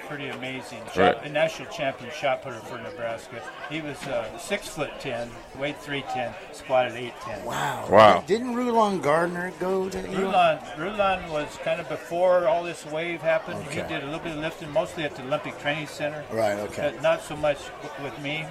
pretty 0.08 0.30
amazing. 0.30 0.80
Shot, 0.94 0.98
Right. 0.98 1.26
A 1.26 1.30
national 1.30 1.70
champion 1.70 2.12
shot 2.12 2.42
putter 2.42 2.60
for 2.60 2.78
Nebraska. 2.78 3.42
He 3.70 3.82
was 3.82 3.98
uh, 4.08 4.38
six 4.38 4.68
foot 4.68 4.92
ten, 5.00 5.30
weighed 5.58 5.78
310, 5.78 6.34
squatted 6.54 6.94
810. 6.94 7.46
wow, 7.46 7.88
Wow. 7.90 8.24
Didn't 8.28 8.56
Rulon 8.56 9.02
Gardner 9.02 9.52
go 9.60 9.90
to? 9.90 9.98
Rulon, 10.00 10.60
Rulon 10.78 11.30
was 11.32 11.58
kind 11.64 11.80
of 11.80 11.88
before 11.90 12.48
all 12.48 12.64
this 12.64 12.86
wave 12.86 13.22
happened. 13.22 13.64
He 13.64 13.82
did 13.82 14.04
a 14.04 14.06
little 14.06 14.20
bit 14.20 14.34
of 14.34 14.40
lifting, 14.40 14.72
mostly 14.72 15.04
at 15.04 15.16
the 15.16 15.24
Olympic 15.24 15.58
Training 15.60 15.88
Center. 15.88 16.24
Right, 16.32 16.58
okay. 16.60 16.92
But 16.94 17.02
not 17.02 17.22
so 17.22 17.36
much 17.36 17.60
with 18.04 18.18
me. 18.22 18.46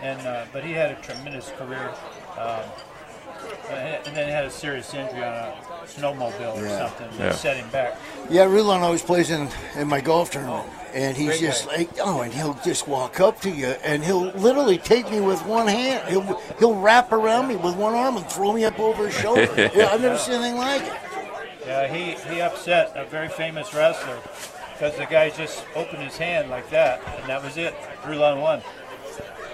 And 0.00 0.20
uh, 0.26 0.44
but 0.52 0.64
he 0.64 0.72
had 0.72 0.92
a 0.92 1.00
tremendous 1.02 1.50
career. 1.58 1.92
Um, 2.38 2.60
and 3.70 4.06
and 4.06 4.16
then 4.16 4.26
he 4.26 4.32
had 4.32 4.44
a 4.44 4.50
serious 4.50 4.92
injury 4.94 5.22
on 5.22 5.32
a 5.32 5.54
snowmobile 5.86 6.56
or 6.56 6.66
Yeah. 6.66 6.78
something 6.88 7.08
Yeah. 7.18 7.26
that 7.30 7.34
set 7.36 7.56
him 7.56 7.68
back. 7.70 7.96
Yeah, 8.30 8.44
Rulon 8.44 8.82
always 8.82 9.02
plays 9.02 9.30
in, 9.30 9.48
in 9.76 9.88
my 9.88 10.00
golf 10.00 10.30
tournament. 10.30 10.64
Oh. 10.68 10.74
and 10.94 11.16
he's 11.16 11.28
great 11.28 11.40
just 11.40 11.66
guy. 11.68 11.76
like, 11.76 11.90
oh, 12.00 12.22
and 12.22 12.32
he'll 12.32 12.58
just 12.64 12.88
walk 12.88 13.20
up 13.20 13.40
to 13.42 13.50
you 13.50 13.68
and 13.84 14.02
he'll 14.04 14.30
literally 14.32 14.78
take 14.78 15.10
me 15.10 15.20
with 15.20 15.44
one 15.44 15.66
hand. 15.66 16.08
He'll, 16.08 16.40
he'll 16.58 16.74
wrap 16.80 17.12
around 17.12 17.48
me 17.48 17.56
with 17.56 17.76
one 17.76 17.94
arm 17.94 18.16
and 18.16 18.26
throw 18.30 18.52
me 18.54 18.64
up 18.64 18.78
over 18.80 19.06
his 19.06 19.14
shoulder. 19.14 19.46
yeah, 19.74 19.90
I've 19.92 20.00
never 20.00 20.16
seen 20.18 20.34
anything 20.34 20.56
like 20.56 20.82
it. 20.82 20.92
Yeah, 21.66 21.86
he, 21.92 22.12
he 22.34 22.40
upset 22.40 22.92
a 22.96 23.04
very 23.04 23.28
famous 23.28 23.74
wrestler 23.74 24.18
because 24.72 24.96
the 24.96 25.04
guy 25.04 25.28
just 25.28 25.62
opened 25.74 26.02
his 26.02 26.16
hand 26.16 26.48
like 26.48 26.70
that, 26.70 27.02
and 27.20 27.28
that 27.28 27.42
was 27.42 27.56
it. 27.58 27.74
Rulon 28.06 28.40
won. 28.40 28.62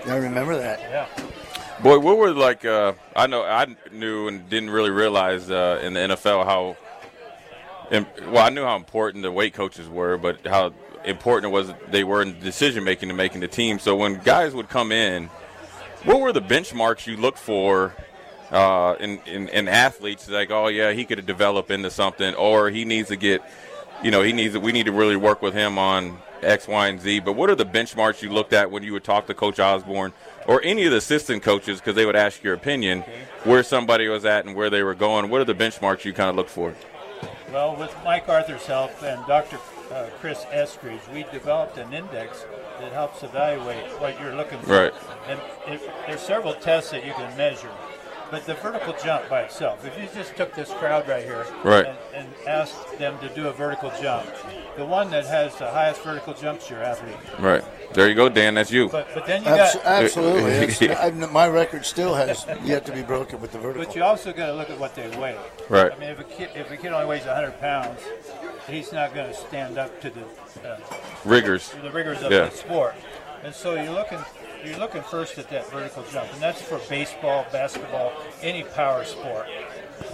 I 0.06 0.16
remember 0.16 0.56
that. 0.56 0.78
Yeah. 0.80 1.06
Boy, 1.82 1.98
what 1.98 2.16
were 2.18 2.32
like? 2.32 2.64
Uh, 2.64 2.92
I 3.16 3.26
know 3.26 3.42
I 3.42 3.66
knew 3.92 4.28
and 4.28 4.48
didn't 4.48 4.70
really 4.70 4.90
realize 4.90 5.50
uh, 5.50 5.80
in 5.82 5.94
the 5.94 6.00
NFL 6.00 6.44
how. 6.44 6.76
Well, 7.90 8.38
I 8.38 8.48
knew 8.48 8.62
how 8.62 8.76
important 8.76 9.22
the 9.22 9.32
weight 9.32 9.54
coaches 9.54 9.88
were, 9.88 10.16
but 10.16 10.46
how 10.46 10.72
important 11.04 11.52
it 11.52 11.54
was 11.54 11.72
they 11.90 12.02
were 12.02 12.22
in 12.22 12.40
decision 12.40 12.84
making 12.84 13.10
and 13.10 13.16
making 13.16 13.40
the 13.40 13.48
team. 13.48 13.78
So 13.78 13.96
when 13.96 14.18
guys 14.20 14.54
would 14.54 14.68
come 14.68 14.90
in, 14.90 15.26
what 16.04 16.20
were 16.20 16.32
the 16.32 16.40
benchmarks 16.40 17.06
you 17.06 17.16
looked 17.16 17.38
for 17.38 17.94
uh, 18.50 18.94
in, 19.00 19.18
in 19.26 19.48
in 19.48 19.68
athletes? 19.68 20.28
Like, 20.28 20.50
oh 20.50 20.68
yeah, 20.68 20.92
he 20.92 21.04
could 21.04 21.26
develop 21.26 21.70
into 21.70 21.90
something, 21.90 22.34
or 22.36 22.70
he 22.70 22.84
needs 22.84 23.08
to 23.08 23.16
get, 23.16 23.42
you 24.02 24.12
know, 24.12 24.22
he 24.22 24.32
needs. 24.32 24.56
We 24.56 24.72
need 24.72 24.86
to 24.86 24.92
really 24.92 25.16
work 25.16 25.42
with 25.42 25.54
him 25.54 25.76
on 25.76 26.18
X, 26.42 26.68
Y, 26.68 26.88
and 26.88 27.00
Z. 27.00 27.20
But 27.20 27.32
what 27.32 27.50
are 27.50 27.56
the 27.56 27.66
benchmarks 27.66 28.22
you 28.22 28.30
looked 28.30 28.52
at 28.52 28.70
when 28.70 28.82
you 28.82 28.92
would 28.92 29.04
talk 29.04 29.26
to 29.26 29.34
Coach 29.34 29.58
Osborne 29.58 30.12
or 30.46 30.62
any 30.62 30.84
of 30.84 30.92
the 30.92 30.98
assistant 30.98 31.42
coaches 31.42 31.80
because 31.80 31.94
they 31.94 32.06
would 32.06 32.16
ask 32.16 32.42
your 32.42 32.54
opinion 32.54 33.00
where 33.44 33.62
somebody 33.62 34.08
was 34.08 34.24
at 34.24 34.44
and 34.44 34.54
where 34.54 34.70
they 34.70 34.82
were 34.82 34.94
going? 34.94 35.30
What 35.30 35.40
are 35.40 35.44
the 35.44 35.54
benchmarks 35.54 36.04
you 36.04 36.12
kind 36.12 36.30
of 36.30 36.36
look 36.36 36.48
for? 36.48 36.74
Well, 37.52 37.76
with 37.76 37.94
Mike 38.04 38.28
Arthur's 38.28 38.66
help 38.66 38.90
and 39.02 39.24
Dr. 39.26 39.58
Uh, 39.90 40.08
Chris 40.18 40.44
Eskridge, 40.46 41.12
we 41.12 41.24
developed 41.32 41.78
an 41.78 41.92
index 41.92 42.44
that 42.80 42.92
helps 42.92 43.22
evaluate 43.22 43.84
what 44.00 44.20
you're 44.20 44.34
looking 44.34 44.58
for. 44.60 44.70
Right. 44.70 44.92
And 45.28 45.40
there's 46.06 46.20
several 46.20 46.54
tests 46.54 46.90
that 46.90 47.06
you 47.06 47.12
can 47.12 47.36
measure. 47.36 47.70
But 48.30 48.46
the 48.46 48.54
vertical 48.54 48.94
jump 49.02 49.28
by 49.28 49.42
itself, 49.42 49.84
if 49.86 49.96
you 49.98 50.08
just 50.14 50.34
took 50.36 50.54
this 50.54 50.70
crowd 50.72 51.06
right 51.08 51.22
here 51.24 51.46
Right. 51.62 51.86
and, 51.86 51.96
and 52.14 52.28
asked 52.48 52.98
them 52.98 53.18
to 53.20 53.28
do 53.34 53.48
a 53.48 53.52
vertical 53.52 53.92
jump, 54.00 54.26
the 54.76 54.84
one 54.84 55.10
that 55.10 55.26
has 55.26 55.54
the 55.56 55.70
highest 55.70 56.02
vertical 56.02 56.34
jump 56.34 56.60
is 56.60 56.68
your 56.70 56.82
athlete. 56.82 57.14
Right. 57.38 57.62
There 57.94 58.08
you 58.08 58.14
go, 58.16 58.28
Dan. 58.28 58.54
That's 58.54 58.72
you. 58.72 58.88
But, 58.88 59.08
but 59.14 59.26
then 59.26 59.44
you 59.44 59.50
Abs- 59.50 59.74
got 59.76 59.84
absolutely. 59.86 60.50
It's- 60.82 60.82
I've- 60.98 61.26
my 61.26 61.46
record 61.48 61.84
still 61.84 62.14
has 62.14 62.44
yet 62.64 62.84
to 62.86 62.92
be 62.92 63.02
broken 63.02 63.40
with 63.40 63.52
the 63.52 63.58
vertical. 63.58 63.84
But 63.86 63.94
you 63.94 64.02
also 64.02 64.32
got 64.32 64.46
to 64.46 64.54
look 64.54 64.70
at 64.70 64.78
what 64.80 64.94
they 64.96 65.08
weigh. 65.16 65.38
Right. 65.68 65.92
I 65.92 65.98
mean, 65.98 66.08
if 66.10 66.18
a 66.18 66.24
kid 66.24 66.50
if 66.56 66.70
a 66.72 66.76
kid 66.76 66.92
only 66.92 67.06
weighs 67.06 67.24
100 67.26 67.60
pounds, 67.60 68.00
he's 68.68 68.92
not 68.92 69.14
going 69.14 69.28
to 69.28 69.34
stand 69.34 69.78
up 69.78 70.00
to 70.00 70.10
the 70.10 70.22
uh, 70.68 70.80
Riggers. 71.24 71.72
the 71.82 71.90
rigors 71.90 72.22
of 72.22 72.32
Yeah. 72.32 72.46
the 72.46 72.50
sport. 72.50 72.94
And 73.44 73.54
so 73.54 73.74
you're 73.74 73.92
looking 73.92 74.18
you're 74.66 74.78
looking 74.78 75.02
first 75.02 75.38
at 75.38 75.48
that 75.50 75.70
vertical 75.70 76.04
jump, 76.12 76.32
and 76.32 76.42
that's 76.42 76.60
for 76.62 76.78
baseball, 76.88 77.46
basketball, 77.52 78.12
any 78.42 78.62
power 78.62 79.04
sport. 79.04 79.46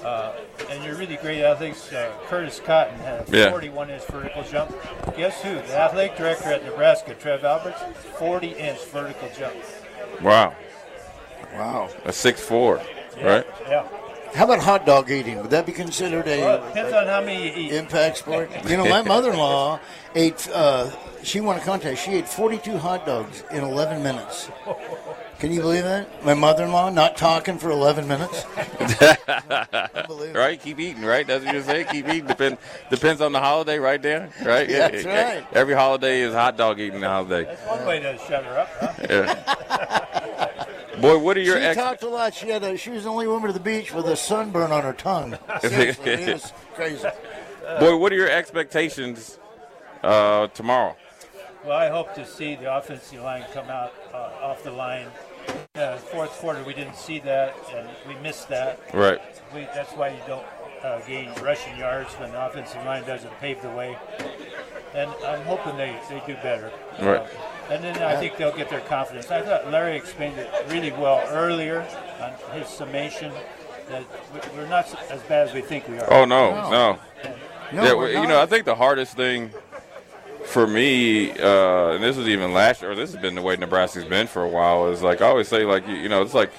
Uh, 0.05 0.33
and 0.71 0.83
you're 0.85 0.95
really 0.97 1.17
great 1.17 1.43
athletes. 1.43 1.93
Uh, 1.93 2.13
Curtis 2.27 2.61
Cotton 2.65 2.99
had 3.01 3.29
a 3.29 3.37
Yeah. 3.37 3.51
41 3.51 3.91
inch 3.91 4.05
vertical 4.07 4.43
jump. 4.43 4.71
Guess 5.17 5.41
who? 5.43 5.55
The 5.55 5.79
athletic 5.79 6.17
director 6.17 6.53
at 6.53 6.65
Nebraska, 6.65 7.15
Trev 7.15 7.45
Alberts, 7.45 7.81
40 8.19 8.49
inch 8.49 8.85
vertical 8.87 9.29
jump. 9.39 9.55
Wow. 10.23 10.55
wow. 11.55 11.89
A 12.05 12.13
six 12.13 12.41
four. 12.41 12.81
Right. 13.23 13.47
Yeah. 13.69 13.87
How 14.35 14.45
about 14.45 14.61
hot 14.61 14.87
dog 14.87 15.11
eating? 15.11 15.39
Would 15.41 15.51
that 15.51 15.67
be 15.67 15.73
considered 15.73 16.27
Well, 16.27 16.55
it 16.57 16.63
a, 16.63 16.67
depends 16.69 16.93
on 16.95 17.07
how 17.07 17.21
many 17.21 17.47
you 17.49 17.67
eat. 17.67 17.73
impact 17.73 18.19
sport? 18.19 18.51
You 18.69 18.77
know, 18.77 18.89
my 18.89 19.03
mother-in-law 19.03 19.81
ate. 20.15 20.49
Uh, 20.53 20.91
she 21.23 21.41
won 21.41 21.57
a 21.57 21.61
contest. 21.61 22.05
She 22.05 22.13
ate 22.13 22.29
42 22.29 22.79
hot 22.79 23.05
dogs 23.07 23.43
in 23.51 23.63
11 23.63 24.03
minutes. 24.03 24.49
Can 25.39 25.53
you 25.53 25.61
believe 25.61 25.85
that? 25.85 26.25
My 26.25 26.35
mother-in-law 26.35 26.91
not 26.91 27.17
talking 27.17 27.59
for 27.59 27.71
11 27.71 28.07
minutes. 28.09 28.45
Right. 30.35 30.61
Keep 30.61 30.81
eating. 30.81 31.05
Right. 31.05 31.27
That's 31.27 31.45
what 31.45 31.55
you 31.55 31.63
say. 31.63 31.85
Keep 31.85 32.09
eating. 32.09 32.27
Depend, 32.27 32.59
depends 32.91 33.21
on 33.21 33.33
the 33.33 33.41
holiday. 33.41 33.79
Right, 33.79 34.01
Dan. 34.01 34.31
Right. 34.45 34.69
That's 34.69 35.05
right. 35.05 35.47
Every 35.53 35.75
holiday 35.75 36.21
is 36.21 36.35
hot 36.35 36.57
dog 36.57 36.79
eating 36.81 37.03
holiday. 37.03 37.45
That's 37.45 37.67
one 37.67 37.87
way 37.87 38.01
to 38.01 38.19
shut 38.19 38.45
her 38.45 38.59
up. 38.59 38.69
Huh? 38.81 38.93
Yeah. 39.09 40.07
Boy, 41.01 41.19
what 41.19 41.37
are 41.37 41.41
your 41.41 41.57
She 41.57 41.65
ex- 41.65 41.77
talked 41.77 42.03
a 42.03 42.09
lot. 42.09 42.35
She 42.35 42.49
had 42.49 42.63
a, 42.63 42.77
she 42.77 42.91
was 42.91 43.05
the 43.05 43.11
only 43.11 43.27
woman 43.27 43.49
at 43.49 43.55
the 43.55 43.61
beach 43.61 43.93
with 43.93 44.07
a 44.07 44.17
sunburn 44.17 44.73
on 44.73 44.83
her 44.83 44.93
tongue. 44.93 45.39
Seriously, 45.61 46.11
it 46.11 46.33
was 46.35 46.53
crazy. 46.75 47.09
boy? 47.79 47.97
What 47.97 48.13
are 48.13 48.17
your 48.17 48.31
expectations 48.31 49.39
uh, 50.03 50.49
tomorrow? 50.49 50.97
Well, 51.65 51.77
I 51.77 51.89
hope 51.89 52.15
to 52.15 52.27
see 52.27 52.55
the 52.55 52.75
offensive 52.75 53.21
line 53.23 53.45
come 53.53 53.69
out 53.69 53.93
uh, 54.15 54.31
off 54.43 54.63
the 54.63 54.71
line. 54.73 55.09
Uh, 55.75 55.97
fourth 55.97 56.31
quarter, 56.33 56.63
we 56.65 56.75
didn't 56.75 56.97
see 56.97 57.19
that, 57.21 57.55
and 57.75 57.89
we 58.09 58.15
missed 58.23 58.49
that. 58.49 58.81
Right. 58.95 59.21
We, 59.55 59.63
that's 59.75 59.93
why 59.93 60.09
you 60.09 60.21
don't 60.27 60.47
uh, 60.83 61.01
gain 61.01 61.31
rushing 61.43 61.77
yards 61.77 62.13
when 62.15 62.31
the 62.33 62.47
offensive 62.47 62.85
line 62.85 63.05
doesn't 63.07 63.33
pave 63.41 63.61
the 63.63 63.71
way. 63.71 63.97
And 64.95 65.11
I'm 65.25 65.43
hoping 65.43 65.77
they, 65.77 65.99
they 66.09 66.23
do 66.27 66.35
better. 66.43 66.73
Right. 67.01 67.27
And 67.71 67.85
then 67.85 68.03
I 68.03 68.17
think 68.17 68.37
they'll 68.37 68.55
get 68.57 68.69
their 68.69 68.81
confidence. 68.81 69.31
I 69.31 69.43
thought 69.43 69.71
Larry 69.71 69.97
explained 69.97 70.39
it 70.39 70.51
really 70.69 70.91
well 70.91 71.23
earlier 71.29 71.87
on 72.21 72.33
his 72.59 72.69
summation 72.69 73.33
that 73.89 74.03
we- 74.35 74.41
we're 74.59 74.67
not 74.69 74.87
as 75.11 75.21
bad 75.23 75.49
as 75.49 75.55
we 75.55 75.61
think 75.61 75.89
we 75.89 75.99
are. 75.99 76.13
Oh 76.13 76.25
no, 76.25 76.51
no. 76.71 76.99
No, 77.73 77.85
yeah, 77.85 77.93
we're 77.95 78.09
you 78.09 78.15
not. 78.17 78.29
know, 78.29 78.43
I 78.43 78.47
think 78.47 78.65
the 78.65 78.75
hardest 78.75 79.17
thing 79.17 79.51
for 80.45 80.67
me, 80.67 81.31
uh, 81.39 81.91
and 81.93 82.03
this 82.03 82.17
was 82.17 82.27
even 82.27 82.53
last 82.53 82.83
year, 82.83 82.91
or 82.91 82.95
this 82.97 83.13
has 83.13 83.23
been 83.23 83.37
the 83.37 83.43
way 83.43 83.55
Nebraska's 83.57 84.05
been 84.05 84.27
for 84.27 84.43
a 84.43 84.49
while, 84.49 84.89
is 84.89 85.03
like 85.03 85.21
I 85.23 85.27
always 85.29 85.47
say, 85.47 85.65
like 85.65 85.87
you, 85.87 85.95
you 85.95 86.09
know, 86.09 86.23
it's 86.23 86.35
like 86.35 86.51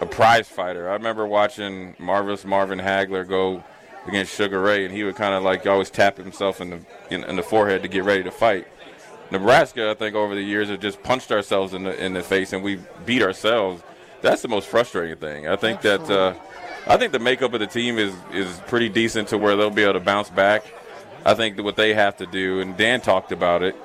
a 0.00 0.06
prize 0.06 0.48
fighter. 0.48 0.88
I 0.90 0.94
remember 0.94 1.26
watching 1.26 1.94
Marvelous 2.00 2.44
Marvin 2.44 2.80
Hagler 2.80 3.28
go 3.28 3.62
against 4.08 4.34
Sugar 4.34 4.60
Ray, 4.60 4.84
and 4.84 4.92
he 4.92 5.04
would 5.04 5.14
kind 5.14 5.34
of 5.34 5.44
like 5.44 5.64
always 5.68 5.90
tap 5.90 6.16
himself 6.16 6.60
in 6.60 6.70
the 6.70 6.80
in, 7.10 7.22
in 7.24 7.36
the 7.36 7.42
forehead 7.44 7.82
to 7.82 7.88
get 7.88 8.02
ready 8.02 8.24
to 8.24 8.32
fight. 8.32 8.66
Nebraska, 9.30 9.90
I 9.90 9.94
think, 9.94 10.14
over 10.16 10.34
the 10.34 10.42
years 10.42 10.68
have 10.68 10.80
just 10.80 11.02
punched 11.02 11.30
ourselves 11.30 11.72
in 11.74 11.84
the 11.84 12.04
in 12.04 12.14
the 12.14 12.22
face, 12.22 12.52
and 12.52 12.62
we 12.62 12.80
beat 13.06 13.22
ourselves. 13.22 13.82
That's 14.22 14.42
the 14.42 14.48
most 14.48 14.68
frustrating 14.68 15.16
thing. 15.16 15.48
I 15.48 15.56
think 15.56 15.82
that 15.82 16.08
uh, 16.10 16.34
I 16.86 16.96
think 16.96 17.12
the 17.12 17.18
makeup 17.18 17.52
of 17.54 17.60
the 17.60 17.66
team 17.66 17.98
is 17.98 18.14
is 18.32 18.60
pretty 18.66 18.88
decent 18.88 19.28
to 19.28 19.38
where 19.38 19.56
they'll 19.56 19.70
be 19.70 19.82
able 19.82 19.94
to 19.94 20.00
bounce 20.00 20.30
back. 20.30 20.64
I 21.24 21.34
think 21.34 21.56
that 21.56 21.62
what 21.62 21.76
they 21.76 21.94
have 21.94 22.16
to 22.16 22.26
do, 22.26 22.60
and 22.60 22.76
Dan 22.76 23.00
talked 23.00 23.30
about 23.30 23.62
it, 23.62 23.76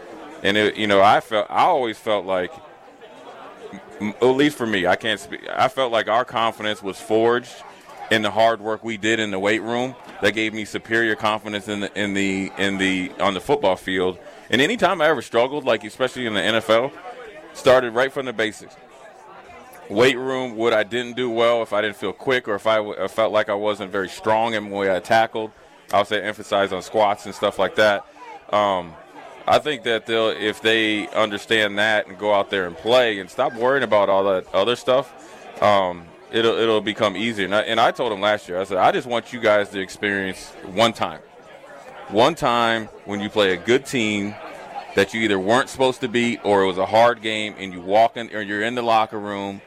and 0.41 0.57
it, 0.57 0.77
you 0.77 0.87
know, 0.87 1.01
I 1.01 1.19
felt 1.19 1.47
I 1.49 1.63
always 1.63 1.97
felt 1.97 2.25
like, 2.25 2.51
at 4.01 4.23
least 4.23 4.57
for 4.57 4.65
me, 4.65 4.87
I 4.87 4.95
can't 4.95 5.19
speak. 5.19 5.41
I 5.49 5.67
felt 5.67 5.91
like 5.91 6.07
our 6.07 6.25
confidence 6.25 6.81
was 6.81 6.99
forged 6.99 7.53
in 8.11 8.21
the 8.21 8.31
hard 8.31 8.61
work 8.61 8.83
we 8.83 8.97
did 8.97 9.19
in 9.19 9.31
the 9.31 9.39
weight 9.39 9.61
room. 9.61 9.95
That 10.21 10.31
gave 10.31 10.53
me 10.53 10.65
superior 10.65 11.15
confidence 11.15 11.67
in 11.67 11.81
the 11.81 11.99
in 11.99 12.13
the 12.13 12.51
in 12.57 12.77
the 12.77 13.11
on 13.19 13.33
the 13.33 13.41
football 13.41 13.75
field. 13.75 14.17
And 14.49 14.61
anytime 14.61 15.01
I 15.01 15.07
ever 15.07 15.21
struggled, 15.21 15.65
like 15.65 15.83
especially 15.83 16.25
in 16.25 16.33
the 16.33 16.39
NFL, 16.39 16.91
started 17.53 17.93
right 17.93 18.11
from 18.11 18.25
the 18.25 18.33
basics. 18.33 18.75
Weight 19.89 20.17
room, 20.17 20.55
what 20.55 20.73
I 20.73 20.83
didn't 20.83 21.15
do 21.15 21.29
well, 21.29 21.61
if 21.61 21.71
I 21.71 21.81
didn't 21.81 21.97
feel 21.97 22.13
quick 22.13 22.47
or 22.47 22.55
if 22.55 22.65
I, 22.65 22.77
w- 22.77 23.01
I 23.01 23.07
felt 23.07 23.31
like 23.31 23.49
I 23.49 23.53
wasn't 23.53 23.91
very 23.91 24.09
strong 24.09 24.55
in 24.55 24.69
the 24.69 24.75
way 24.75 24.95
I 24.95 24.99
tackled, 24.99 25.51
I 25.93 25.99
would 25.99 26.07
say 26.07 26.21
emphasize 26.21 26.73
on 26.73 26.81
squats 26.81 27.25
and 27.25 27.35
stuff 27.35 27.59
like 27.59 27.75
that. 27.75 28.05
Um, 28.51 28.93
I 29.47 29.59
think 29.59 29.83
that 29.83 30.07
they'll, 30.07 30.29
if 30.29 30.61
they 30.61 31.07
understand 31.09 31.77
that 31.77 32.07
and 32.07 32.17
go 32.17 32.33
out 32.33 32.49
there 32.49 32.65
and 32.65 32.75
play 32.75 33.19
and 33.19 33.29
stop 33.29 33.53
worrying 33.53 33.83
about 33.83 34.09
all 34.09 34.23
that 34.23 34.51
other 34.53 34.75
stuff, 34.75 35.13
um, 35.61 36.05
it'll 36.31 36.57
it'll 36.57 36.81
become 36.81 37.15
easier. 37.15 37.45
And 37.45 37.55
I, 37.55 37.61
and 37.61 37.79
I 37.79 37.91
told 37.91 38.11
them 38.11 38.21
last 38.21 38.49
year, 38.49 38.59
I 38.59 38.63
said, 38.63 38.77
I 38.77 38.91
just 38.91 39.07
want 39.07 39.33
you 39.33 39.39
guys 39.39 39.69
to 39.69 39.79
experience 39.79 40.51
one 40.73 40.93
time, 40.93 41.19
one 42.09 42.35
time 42.35 42.87
when 43.05 43.19
you 43.19 43.29
play 43.29 43.53
a 43.53 43.57
good 43.57 43.85
team 43.85 44.35
that 44.95 45.13
you 45.13 45.21
either 45.21 45.39
weren't 45.39 45.69
supposed 45.69 46.01
to 46.01 46.07
beat 46.07 46.39
or 46.43 46.63
it 46.63 46.67
was 46.67 46.77
a 46.77 46.85
hard 46.85 47.21
game 47.21 47.55
and 47.57 47.73
you 47.73 47.81
walk 47.81 48.17
in 48.17 48.33
or 48.33 48.41
you're 48.41 48.63
in 48.63 48.75
the 48.75 48.81
locker 48.81 49.19
room 49.19 49.61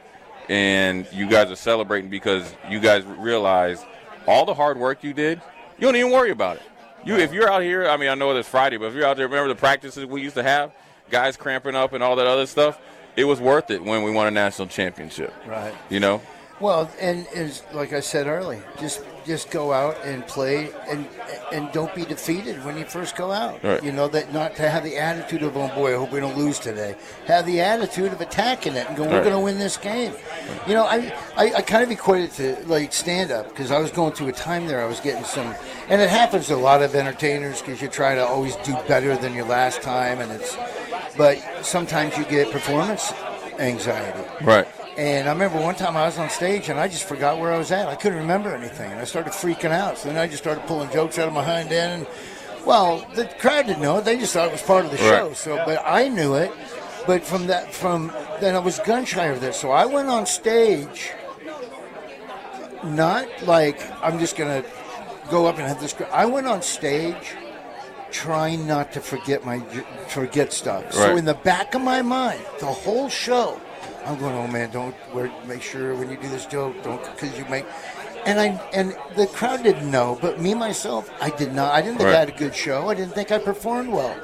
and 0.47 1.07
you 1.13 1.29
guys 1.29 1.51
are 1.51 1.55
celebrating 1.55 2.09
because 2.09 2.55
you 2.69 2.79
guys 2.79 3.03
realize 3.05 3.85
all 4.27 4.45
the 4.45 4.53
hard 4.53 4.77
work 4.77 5.03
you 5.03 5.13
did, 5.13 5.41
you 5.77 5.85
don't 5.85 5.95
even 5.95 6.11
worry 6.11 6.31
about 6.31 6.57
it. 6.57 6.63
You, 7.05 7.15
if 7.15 7.31
you're 7.31 7.49
out 7.49 7.61
here, 7.61 7.87
I 7.87 7.95
mean, 7.97 8.09
I 8.09 8.15
know 8.15 8.35
it's 8.35 8.49
Friday, 8.49 8.77
but 8.77 8.85
if 8.85 8.93
you're 8.93 9.05
out 9.05 9.17
there, 9.17 9.27
remember 9.27 9.47
the 9.47 9.59
practices 9.59 10.05
we 10.05 10.21
used 10.21 10.35
to 10.35 10.43
have, 10.43 10.71
guys 11.09 11.37
cramping 11.37 11.75
up 11.75 11.93
and 11.93 12.03
all 12.03 12.15
that 12.17 12.27
other 12.27 12.45
stuff. 12.45 12.79
It 13.15 13.23
was 13.23 13.39
worth 13.39 13.69
it 13.69 13.83
when 13.83 14.03
we 14.03 14.11
won 14.11 14.27
a 14.27 14.31
national 14.31 14.67
championship. 14.67 15.33
Right. 15.45 15.73
You 15.89 15.99
know, 15.99 16.21
Well, 16.59 16.91
and 16.99 17.25
is 17.33 17.63
like 17.73 17.93
I 17.93 18.01
said 18.01 18.27
earlier, 18.27 18.61
just 18.79 19.01
just 19.25 19.49
go 19.51 19.71
out 19.71 19.95
and 20.03 20.25
play, 20.27 20.71
and 20.89 21.07
and 21.53 21.71
don't 21.71 21.93
be 21.95 22.03
defeated 22.03 22.63
when 22.65 22.77
you 22.77 22.83
first 22.83 23.15
go 23.15 23.31
out. 23.31 23.63
Right. 23.63 23.81
You 23.81 23.93
know 23.93 24.09
that 24.09 24.33
not 24.33 24.55
to 24.57 24.69
have 24.69 24.83
the 24.83 24.97
attitude 24.97 25.41
of 25.43 25.55
oh 25.55 25.69
boy, 25.69 25.93
I 25.93 25.97
hope 25.97 26.11
we 26.11 26.19
don't 26.19 26.37
lose 26.37 26.59
today. 26.59 26.95
Have 27.27 27.45
the 27.45 27.61
attitude 27.61 28.11
of 28.11 28.19
attacking 28.19 28.73
it 28.75 28.87
and 28.87 28.97
going, 28.97 29.09
we're 29.09 29.15
Right. 29.17 29.23
going 29.23 29.35
to 29.35 29.39
win 29.39 29.57
this 29.57 29.77
game. 29.77 30.13
You 30.67 30.73
know, 30.73 30.83
I 30.85 31.13
I, 31.37 31.53
I 31.55 31.61
kind 31.61 31.83
of 31.83 31.91
equate 31.91 32.23
it 32.25 32.31
to 32.33 32.67
like 32.67 32.91
stand 32.91 33.31
up 33.31 33.47
because 33.49 33.71
I 33.71 33.79
was 33.79 33.91
going 33.91 34.11
through 34.11 34.27
a 34.27 34.33
time 34.33 34.67
there. 34.67 34.81
I 34.81 34.85
was 34.85 34.99
getting 34.99 35.23
some, 35.23 35.55
and 35.87 36.01
it 36.01 36.09
happens 36.09 36.47
to 36.47 36.55
a 36.55 36.57
lot 36.57 36.81
of 36.81 36.93
entertainers 36.93 37.61
because 37.61 37.81
you 37.81 37.87
try 37.87 38.15
to 38.15 38.25
always 38.25 38.57
do 38.57 38.73
better 38.87 39.15
than 39.15 39.33
your 39.33 39.45
last 39.45 39.81
time, 39.81 40.19
and 40.19 40.29
it's, 40.31 40.57
but 41.15 41.37
sometimes 41.61 42.17
you 42.17 42.25
get 42.25 42.51
performance 42.51 43.13
anxiety. 43.59 44.19
right? 44.43 44.67
And 44.99 45.29
I 45.29 45.31
remember 45.31 45.61
one 45.61 45.75
time 45.75 45.95
I 45.95 46.07
was 46.07 46.17
on 46.17 46.29
stage 46.29 46.67
and 46.67 46.77
I 46.77 46.89
just 46.89 47.05
forgot 47.05 47.39
where 47.39 47.53
I 47.53 47.57
was 47.57 47.71
at. 47.71 47.87
I 47.87 47.95
couldn't 47.95 48.17
remember 48.17 48.53
anything. 48.53 48.91
And 48.91 48.99
I 48.99 49.05
started 49.05 49.31
freaking 49.31 49.71
out. 49.71 49.97
So 49.97 50.09
then 50.09 50.17
I 50.17 50.27
just 50.27 50.43
started 50.43 50.65
pulling 50.67 50.91
jokes 50.91 51.17
out 51.17 51.29
of 51.29 51.33
my 51.33 51.41
hind 51.41 51.71
end. 51.71 52.01
And, 52.01 52.07
well, 52.65 53.07
the 53.15 53.23
crowd 53.39 53.67
didn't 53.67 53.81
know 53.81 53.99
it. 53.99 54.03
They 54.03 54.17
just 54.17 54.33
thought 54.33 54.49
it 54.49 54.51
was 54.51 54.61
part 54.61 54.83
of 54.83 54.91
the 54.91 54.97
show. 54.97 55.31
So, 55.31 55.55
but 55.65 55.81
I 55.85 56.09
knew 56.09 56.33
it. 56.33 56.51
But 57.07 57.23
from 57.23 57.47
that, 57.47 57.73
from 57.73 58.11
then 58.41 58.55
I 58.55 58.59
was 58.59 58.79
gun 58.79 59.05
shy 59.05 59.27
of 59.27 59.39
this. 59.39 59.57
So 59.57 59.71
I 59.71 59.85
went 59.85 60.09
on 60.09 60.25
stage, 60.25 61.13
not 62.83 63.25
like 63.43 63.81
I'm 64.03 64.19
just 64.19 64.35
gonna 64.35 64.65
go 65.29 65.47
up 65.47 65.57
and 65.59 65.65
have 65.65 65.79
this. 65.79 65.95
I 66.11 66.25
went 66.25 66.45
on 66.45 66.61
stage 66.61 67.35
trying 68.11 68.67
not 68.67 68.91
to 68.91 68.99
forget 68.99 69.45
my 69.45 69.59
forget 70.09 70.51
stuff. 70.51 70.91
So 70.91 71.15
in 71.15 71.23
the 71.23 71.35
back 71.35 71.73
of 71.73 71.81
my 71.81 72.01
mind, 72.01 72.41
the 72.59 72.65
whole 72.65 73.07
show, 73.07 73.59
I'm 74.09 74.17
going, 74.17 74.35
oh 74.35 74.47
man, 74.47 74.71
don't 74.71 74.95
wear, 75.13 75.31
make 75.45 75.61
sure 75.61 75.93
when 75.93 76.09
you 76.09 76.17
do 76.17 76.27
this 76.29 76.47
joke, 76.47 76.81
don't 76.81 76.99
because 77.03 77.37
you 77.37 77.45
make. 77.45 77.63
And 78.25 78.39
I 78.39 78.47
and 78.73 78.95
the 79.15 79.27
crowd 79.27 79.61
didn't 79.61 79.89
know, 79.89 80.17
but 80.19 80.41
me 80.41 80.55
myself, 80.55 81.11
I 81.21 81.29
did 81.29 81.53
not. 81.53 81.75
I 81.75 81.81
didn't 81.81 81.99
think 81.99 82.09
I 82.09 82.19
had 82.19 82.29
a 82.29 82.37
good 82.37 82.55
show. 82.55 82.89
I 82.89 82.95
didn't 82.95 83.13
think 83.13 83.31
I 83.31 83.37
performed 83.37 83.91
well. 83.91 84.19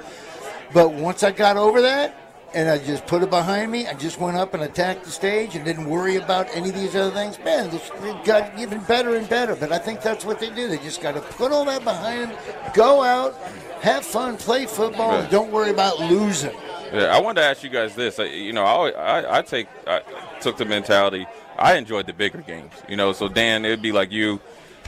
But 0.73 0.93
once 0.93 1.21
I 1.21 1.31
got 1.31 1.55
over 1.55 1.81
that, 1.83 2.17
and 2.55 2.67
I 2.67 2.79
just 2.79 3.05
put 3.05 3.21
it 3.21 3.29
behind 3.29 3.71
me, 3.71 3.85
I 3.85 3.93
just 3.93 4.19
went 4.19 4.37
up 4.37 4.55
and 4.55 4.63
attacked 4.63 5.03
the 5.03 5.11
stage 5.11 5.55
and 5.55 5.63
didn't 5.63 5.87
worry 5.87 6.15
about 6.15 6.47
any 6.51 6.69
of 6.69 6.75
these 6.75 6.95
other 6.95 7.11
things. 7.11 7.37
Man, 7.45 7.69
this, 7.69 7.91
it 8.01 8.25
got 8.25 8.57
even 8.57 8.79
better 8.85 9.15
and 9.15 9.29
better. 9.29 9.55
But 9.55 9.71
I 9.71 9.77
think 9.77 10.01
that's 10.01 10.25
what 10.25 10.39
they 10.39 10.49
do. 10.49 10.67
They 10.67 10.77
just 10.79 10.99
got 10.99 11.13
to 11.13 11.21
put 11.21 11.51
all 11.51 11.65
that 11.65 11.83
behind 11.83 12.31
them, 12.31 12.37
go 12.73 13.03
out, 13.03 13.35
have 13.81 14.03
fun, 14.03 14.37
play 14.37 14.65
football, 14.65 15.19
and 15.19 15.29
don't 15.29 15.51
worry 15.51 15.69
about 15.69 15.99
losing. 15.99 16.55
Yeah, 16.95 17.15
I 17.15 17.19
wanted 17.19 17.41
to 17.41 17.47
ask 17.47 17.61
you 17.61 17.69
guys 17.69 17.93
this. 17.93 18.19
I, 18.19 18.25
you 18.25 18.53
know, 18.53 18.63
I, 18.63 18.89
I, 18.89 19.39
I 19.39 19.41
take, 19.41 19.67
I 19.85 20.01
took 20.39 20.55
the 20.57 20.63
mentality. 20.63 21.25
I 21.57 21.75
enjoyed 21.75 22.05
the 22.05 22.13
bigger 22.13 22.39
games. 22.39 22.71
You 22.87 22.95
know, 22.95 23.11
so 23.11 23.27
Dan, 23.27 23.65
it'd 23.65 23.81
be 23.81 23.91
like 23.91 24.11
you. 24.11 24.39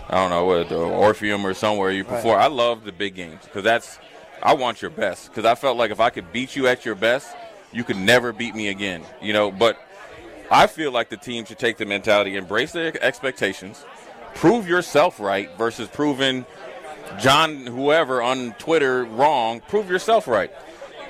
I 0.09 0.15
don't 0.15 0.29
know 0.29 0.45
what 0.45 0.69
the 0.69 0.77
Orpheum 0.77 1.45
or 1.45 1.53
somewhere 1.53 1.91
you 1.91 2.05
perform. 2.05 2.39
I 2.39 2.47
love 2.47 2.85
the 2.85 2.93
big 2.93 3.15
games 3.15 3.43
because 3.43 3.63
that's 3.63 3.99
I 4.41 4.53
want 4.53 4.81
your 4.81 4.91
best 4.91 5.27
because 5.27 5.43
I 5.43 5.55
felt 5.55 5.75
like 5.75 5.91
if 5.91 5.99
I 5.99 6.09
could 6.09 6.31
beat 6.31 6.55
you 6.55 6.67
at 6.67 6.85
your 6.85 6.95
best, 6.95 7.35
you 7.73 7.83
could 7.83 7.97
never 7.97 8.31
beat 8.31 8.55
me 8.55 8.69
again. 8.69 9.03
You 9.21 9.33
know, 9.33 9.51
but 9.51 9.77
I 10.49 10.67
feel 10.67 10.93
like 10.93 11.09
the 11.09 11.17
team 11.17 11.43
should 11.43 11.59
take 11.59 11.75
the 11.75 11.85
mentality, 11.85 12.37
embrace 12.37 12.71
their 12.71 12.93
expectations, 13.03 13.83
prove 14.33 14.65
yourself 14.65 15.19
right 15.19 15.49
versus 15.57 15.89
proving 15.89 16.45
John 17.19 17.65
whoever 17.65 18.21
on 18.21 18.53
Twitter 18.53 19.03
wrong. 19.03 19.59
Prove 19.67 19.89
yourself 19.89 20.25
right 20.25 20.53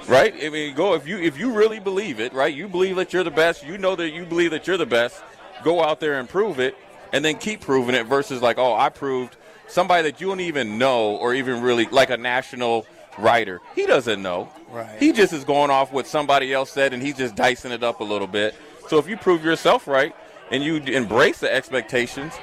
right? 0.08 0.34
I 0.42 0.50
mean, 0.50 0.76
go 0.76 0.94
if 0.94 1.08
you 1.08 1.18
if 1.18 1.38
you 1.38 1.52
really 1.52 1.80
believe 1.80 2.20
it, 2.20 2.34
right? 2.34 2.54
You 2.54 2.68
believe 2.68 2.96
that 2.98 3.14
you're 3.14 3.24
the 3.24 3.32
best. 3.32 3.66
You 3.66 3.78
know 3.78 3.96
that 3.96 4.10
you 4.12 4.26
believe 4.26 4.52
that 4.52 4.68
you're 4.68 4.78
the 4.78 4.86
best. 4.86 5.22
Go 5.64 5.84
out 5.84 6.00
there 6.00 6.20
and 6.20 6.30
prove 6.30 6.60
it, 6.60 6.78
and 7.14 7.24
then 7.24 7.38
keep 7.38 7.62
proving 7.62 7.96
it. 7.96 8.06
Versus 8.06 8.42
like, 8.42 8.58
oh, 8.58 8.76
I 8.76 8.90
proved 8.90 9.36
somebody 9.68 10.04
that 10.10 10.22
you 10.22 10.28
don't 10.28 10.40
even 10.40 10.78
know 10.78 11.18
or 11.18 11.34
even 11.34 11.62
really 11.62 11.86
like 11.86 12.10
a 12.10 12.18
national 12.18 12.86
writer. 13.18 13.60
He 13.76 13.86
doesn't 13.86 14.22
know. 14.22 14.50
Right. 14.70 15.00
He 15.00 15.12
just 15.12 15.34
is 15.34 15.44
going 15.44 15.72
off 15.72 15.92
what 15.92 16.08
somebody 16.08 16.54
else 16.54 16.72
said, 16.72 16.94
and 16.94 17.02
he's 17.02 17.18
just 17.18 17.36
dicing 17.36 17.72
it 17.72 17.84
up 17.84 18.00
a 18.00 18.04
little 18.04 18.28
bit. 18.28 18.56
So 18.88 18.98
if 19.00 19.08
you 19.08 19.18
prove 19.18 19.44
yourself 19.44 19.88
right 19.88 20.16
and 20.52 20.64
you 20.64 20.78
embrace 20.78 21.40
the 21.40 21.54
expectations. 21.54 22.34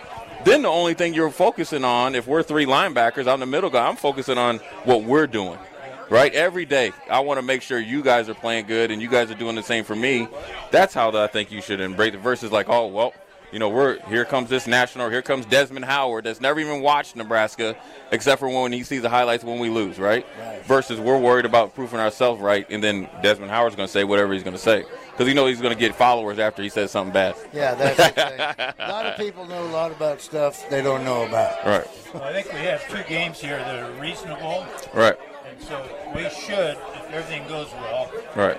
Then 0.44 0.60
the 0.60 0.68
only 0.68 0.92
thing 0.92 1.14
you're 1.14 1.30
focusing 1.30 1.84
on, 1.84 2.14
if 2.14 2.26
we're 2.26 2.42
three 2.42 2.66
linebackers, 2.66 3.26
I'm 3.26 3.40
the 3.40 3.46
middle 3.46 3.70
guy. 3.70 3.88
I'm 3.88 3.96
focusing 3.96 4.36
on 4.36 4.58
what 4.84 5.02
we're 5.02 5.26
doing 5.26 5.58
right? 6.10 6.32
Every 6.34 6.64
day, 6.64 6.92
I 7.10 7.20
want 7.20 7.38
to 7.38 7.42
make 7.42 7.62
sure 7.62 7.78
you 7.78 8.02
guys 8.02 8.28
are 8.28 8.34
playing 8.34 8.66
good 8.66 8.90
and 8.90 9.00
you 9.00 9.08
guys 9.08 9.30
are 9.30 9.34
doing 9.34 9.56
the 9.56 9.62
same 9.62 9.84
for 9.84 9.96
me. 9.96 10.28
That's 10.70 10.94
how 10.94 11.10
I 11.10 11.26
think 11.26 11.50
you 11.50 11.60
should 11.60 11.80
embrace 11.80 12.14
it. 12.14 12.20
Versus 12.20 12.52
like, 12.52 12.68
oh 12.68 12.86
well, 12.86 13.12
you 13.54 13.60
know, 13.60 13.68
we're 13.68 14.00
here 14.08 14.24
comes 14.24 14.50
this 14.50 14.66
national, 14.66 15.10
here 15.10 15.22
comes 15.22 15.46
Desmond 15.46 15.84
Howard 15.84 16.24
that's 16.24 16.40
never 16.40 16.58
even 16.58 16.80
watched 16.80 17.14
Nebraska 17.14 17.76
except 18.10 18.40
for 18.40 18.48
when 18.48 18.72
he 18.72 18.82
sees 18.82 19.02
the 19.02 19.08
highlights 19.08 19.44
when 19.44 19.60
we 19.60 19.68
lose, 19.70 19.98
right? 19.98 20.26
Versus 20.64 20.98
we're 20.98 21.20
worried 21.20 21.44
about 21.44 21.72
proving 21.74 22.00
ourselves 22.00 22.40
right, 22.40 22.66
and 22.68 22.82
then 22.82 23.08
Desmond 23.22 23.52
Howard's 23.52 23.76
going 23.76 23.86
to 23.86 23.92
say 23.92 24.02
whatever 24.02 24.32
he's 24.32 24.42
going 24.42 24.56
to 24.56 24.62
say 24.62 24.84
because 25.12 25.28
he 25.28 25.34
knows 25.34 25.50
he's 25.50 25.60
going 25.60 25.72
to 25.72 25.78
get 25.78 25.94
followers 25.94 26.40
after 26.40 26.64
he 26.64 26.68
says 26.68 26.90
something 26.90 27.12
bad. 27.12 27.36
Yeah, 27.52 27.74
that's 27.74 27.96
the 27.96 28.74
a 28.84 28.90
lot 28.90 29.06
of 29.06 29.16
people 29.18 29.46
know 29.46 29.64
a 29.64 29.70
lot 29.70 29.92
about 29.92 30.20
stuff 30.20 30.68
they 30.68 30.82
don't 30.82 31.04
know 31.04 31.24
about. 31.24 31.64
Right, 31.64 31.86
Well, 32.12 32.24
I 32.24 32.32
think 32.32 32.52
we 32.52 32.58
have 32.60 32.88
two 32.88 33.04
games 33.08 33.40
here 33.40 33.58
that 33.58 33.84
are 33.84 33.92
reasonable, 34.00 34.66
right, 34.92 35.16
and 35.16 35.33
so 35.60 35.82
we 36.14 36.28
should, 36.30 36.76
if 36.94 37.10
everything 37.10 37.46
goes 37.48 37.68
well, 37.72 38.10
right. 38.34 38.58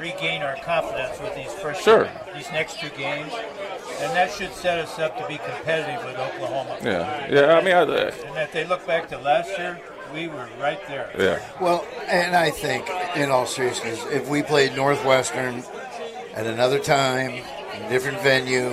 regain 0.00 0.42
our 0.42 0.56
confidence 0.56 1.18
with 1.20 1.34
these 1.34 1.52
first 1.54 1.82
Sure. 1.82 2.08
these 2.34 2.50
next 2.52 2.78
two 2.80 2.90
games, 2.90 3.32
and 4.00 4.12
that 4.16 4.30
should 4.32 4.52
set 4.52 4.78
us 4.78 4.98
up 4.98 5.16
to 5.18 5.26
be 5.26 5.38
competitive 5.38 6.04
with 6.04 6.16
Oklahoma. 6.18 6.76
Yeah, 6.82 7.26
yeah. 7.30 7.54
I 7.56 7.62
mean, 7.62 7.74
I, 7.74 7.80
uh, 7.82 8.12
And 8.28 8.38
if 8.38 8.52
they 8.52 8.64
look 8.64 8.86
back 8.86 9.08
to 9.08 9.18
last 9.18 9.48
year, 9.58 9.78
we 10.12 10.28
were 10.28 10.48
right 10.60 10.80
there. 10.88 11.10
yeah, 11.18 11.38
Well, 11.60 11.84
and 12.06 12.36
I 12.36 12.50
think, 12.50 12.88
in 13.16 13.30
all 13.30 13.46
seriousness, 13.46 14.04
if 14.12 14.28
we 14.28 14.42
played 14.42 14.76
Northwestern 14.76 15.64
at 16.34 16.46
another 16.46 16.78
time, 16.78 17.42
a 17.74 17.88
different 17.88 18.20
venue, 18.20 18.70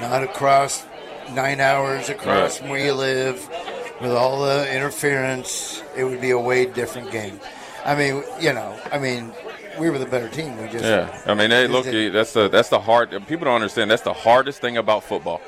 not 0.00 0.22
across 0.22 0.84
nine 1.32 1.60
hours 1.60 2.08
across 2.08 2.26
Right. 2.26 2.52
from 2.52 2.68
where 2.70 2.80
you 2.84 2.92
live, 2.94 3.48
with 4.00 4.12
all 4.12 4.40
the 4.42 4.72
interference, 4.72 5.82
it 5.98 6.04
would 6.04 6.20
be 6.20 6.30
a 6.30 6.38
way 6.38 6.64
different 6.66 7.10
game. 7.10 7.40
I 7.84 7.94
mean, 7.94 8.22
you 8.40 8.52
know, 8.52 8.78
I 8.92 8.98
mean, 8.98 9.32
we 9.78 9.90
were 9.90 9.98
the 9.98 10.06
better 10.06 10.28
team. 10.28 10.56
We 10.60 10.68
just 10.68 10.84
Yeah, 10.84 11.22
I 11.26 11.34
mean, 11.34 11.50
hey, 11.50 11.66
look, 11.66 11.84
that's 11.84 12.32
the 12.32 12.48
that's 12.48 12.68
the 12.68 12.80
hard. 12.80 13.10
People 13.26 13.44
don't 13.46 13.54
understand. 13.54 13.90
That's 13.90 14.02
the 14.02 14.12
hardest 14.12 14.60
thing 14.60 14.76
about 14.76 15.04
football. 15.04 15.40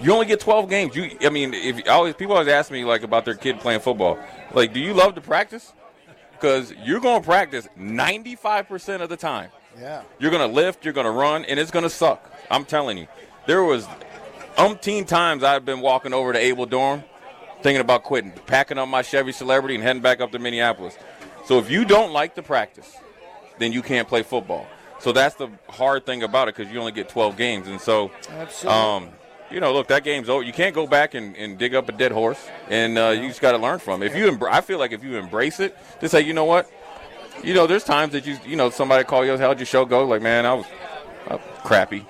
You 0.00 0.12
only 0.12 0.26
get 0.26 0.40
12 0.40 0.70
games. 0.70 0.96
You, 0.96 1.16
I 1.22 1.28
mean, 1.28 1.52
if 1.52 1.86
I 1.86 1.90
always 1.90 2.14
people 2.14 2.34
always 2.34 2.48
ask 2.48 2.70
me 2.70 2.84
like 2.84 3.02
about 3.02 3.24
their 3.24 3.34
kid 3.34 3.60
playing 3.60 3.80
football. 3.80 4.18
Like, 4.52 4.72
do 4.72 4.80
you 4.80 4.94
love 4.94 5.14
to 5.16 5.20
practice? 5.20 5.72
Because 6.32 6.72
you're 6.82 7.00
going 7.00 7.20
to 7.20 7.26
practice 7.26 7.68
95 7.76 8.68
percent 8.68 9.02
of 9.02 9.08
the 9.08 9.16
time. 9.16 9.50
yeah. 9.78 10.02
You're 10.18 10.30
going 10.30 10.48
to 10.48 10.54
lift, 10.54 10.84
you're 10.84 10.94
going 10.94 11.06
to 11.06 11.10
run, 11.12 11.44
and 11.44 11.58
it's 11.58 11.70
going 11.70 11.84
to 11.84 11.90
suck. 11.90 12.30
I'm 12.50 12.64
telling 12.64 12.98
you. 12.98 13.06
There 13.46 13.62
was 13.62 13.86
umpteen 14.56 15.06
times 15.06 15.42
I've 15.42 15.64
been 15.64 15.80
walking 15.80 16.12
over 16.12 16.32
to 16.32 16.38
Abel 16.38 16.66
Dorm 16.66 17.04
thinking 17.62 17.80
about 17.80 18.02
quitting, 18.02 18.32
packing 18.46 18.78
up 18.78 18.88
my 18.88 19.02
Chevy 19.02 19.32
Celebrity 19.32 19.74
and 19.74 19.84
heading 19.84 20.02
back 20.02 20.20
up 20.20 20.32
to 20.32 20.38
Minneapolis. 20.38 20.96
So 21.44 21.58
if 21.58 21.70
you 21.70 21.84
don't 21.84 22.12
like 22.12 22.34
the 22.34 22.42
practice, 22.42 22.96
then 23.58 23.72
you 23.72 23.82
can't 23.82 24.08
play 24.08 24.22
football. 24.22 24.66
So 25.00 25.12
that's 25.12 25.34
the 25.34 25.48
hard 25.68 26.06
thing 26.06 26.22
about 26.22 26.48
it 26.48 26.56
because 26.56 26.72
you 26.72 26.78
only 26.78 26.92
get 26.92 27.08
12 27.08 27.36
games. 27.36 27.66
And 27.66 27.80
so, 27.80 28.12
um, 28.66 29.08
you 29.50 29.60
know, 29.60 29.72
look, 29.72 29.88
that 29.88 30.04
game's 30.04 30.28
over. 30.28 30.42
You 30.44 30.52
can't 30.52 30.74
go 30.74 30.86
back 30.86 31.14
and, 31.14 31.36
and 31.36 31.58
dig 31.58 31.74
up 31.74 31.88
a 31.88 31.92
dead 31.92 32.12
horse, 32.12 32.38
and 32.68 32.96
uh, 32.96 33.08
you 33.08 33.28
just 33.28 33.40
got 33.40 33.52
to 33.52 33.58
learn 33.58 33.80
from 33.80 34.02
it. 34.02 34.06
If 34.06 34.16
you, 34.16 34.30
embr- 34.30 34.50
I 34.50 34.60
feel 34.60 34.78
like 34.78 34.92
if 34.92 35.02
you 35.02 35.16
embrace 35.16 35.60
it, 35.60 35.76
to 36.00 36.08
say, 36.08 36.20
you 36.20 36.32
know 36.32 36.44
what, 36.44 36.70
you 37.42 37.52
know, 37.52 37.66
there's 37.66 37.84
times 37.84 38.12
that 38.12 38.26
you, 38.26 38.38
you 38.46 38.56
know, 38.56 38.70
somebody 38.70 39.04
call 39.04 39.24
you, 39.26 39.36
how'd 39.36 39.58
your 39.58 39.66
show 39.66 39.84
go? 39.84 40.04
Like, 40.04 40.22
man, 40.22 40.46
I 40.46 40.54
was 40.54 40.66
uh, 41.28 41.38
crappy, 41.64 42.06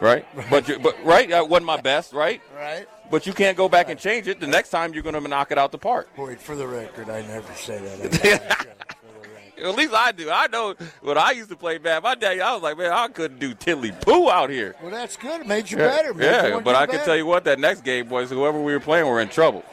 right? 0.00 0.26
But, 0.50 0.68
you, 0.68 0.78
but 0.78 1.02
right, 1.04 1.32
I 1.32 1.42
wasn't 1.42 1.66
my 1.66 1.80
best, 1.80 2.12
right? 2.12 2.40
Right. 2.54 2.86
But 3.10 3.26
you 3.26 3.32
can't 3.32 3.56
go 3.56 3.68
back 3.68 3.90
and 3.90 3.98
change 3.98 4.28
it. 4.28 4.40
The 4.40 4.46
next 4.46 4.70
time 4.70 4.94
you're 4.94 5.02
going 5.02 5.20
to 5.20 5.28
knock 5.28 5.52
it 5.52 5.58
out 5.58 5.72
the 5.72 5.78
park. 5.78 6.08
Boyd, 6.16 6.40
for 6.40 6.56
the 6.56 6.66
record, 6.66 7.10
I 7.10 7.22
never 7.22 7.52
say 7.54 7.78
that. 7.78 8.66
At 9.62 9.76
least 9.76 9.94
I 9.94 10.12
do. 10.12 10.30
I 10.30 10.48
know 10.48 10.74
when 11.00 11.16
I 11.16 11.30
used 11.30 11.48
to 11.50 11.56
play 11.56 11.78
bad. 11.78 12.02
My 12.02 12.16
dad, 12.16 12.40
I 12.40 12.54
was 12.54 12.62
like, 12.62 12.76
man, 12.76 12.90
I 12.92 13.08
couldn't 13.08 13.38
do 13.38 13.54
tiddly 13.54 13.92
poo 13.92 14.28
out 14.28 14.50
here. 14.50 14.74
well, 14.82 14.90
that's 14.90 15.16
good. 15.16 15.42
It 15.42 15.46
made 15.46 15.70
you 15.70 15.76
better. 15.76 16.12
Made 16.12 16.24
yeah, 16.24 16.50
want 16.54 16.64
but 16.64 16.74
I 16.74 16.86
can 16.86 16.96
better. 16.96 17.04
tell 17.06 17.16
you 17.16 17.24
what, 17.24 17.44
that 17.44 17.58
next 17.60 17.82
game, 17.82 18.08
boys, 18.08 18.30
whoever 18.30 18.60
we 18.60 18.72
were 18.72 18.80
playing, 18.80 19.06
were 19.06 19.20
in 19.20 19.28
trouble. 19.28 19.64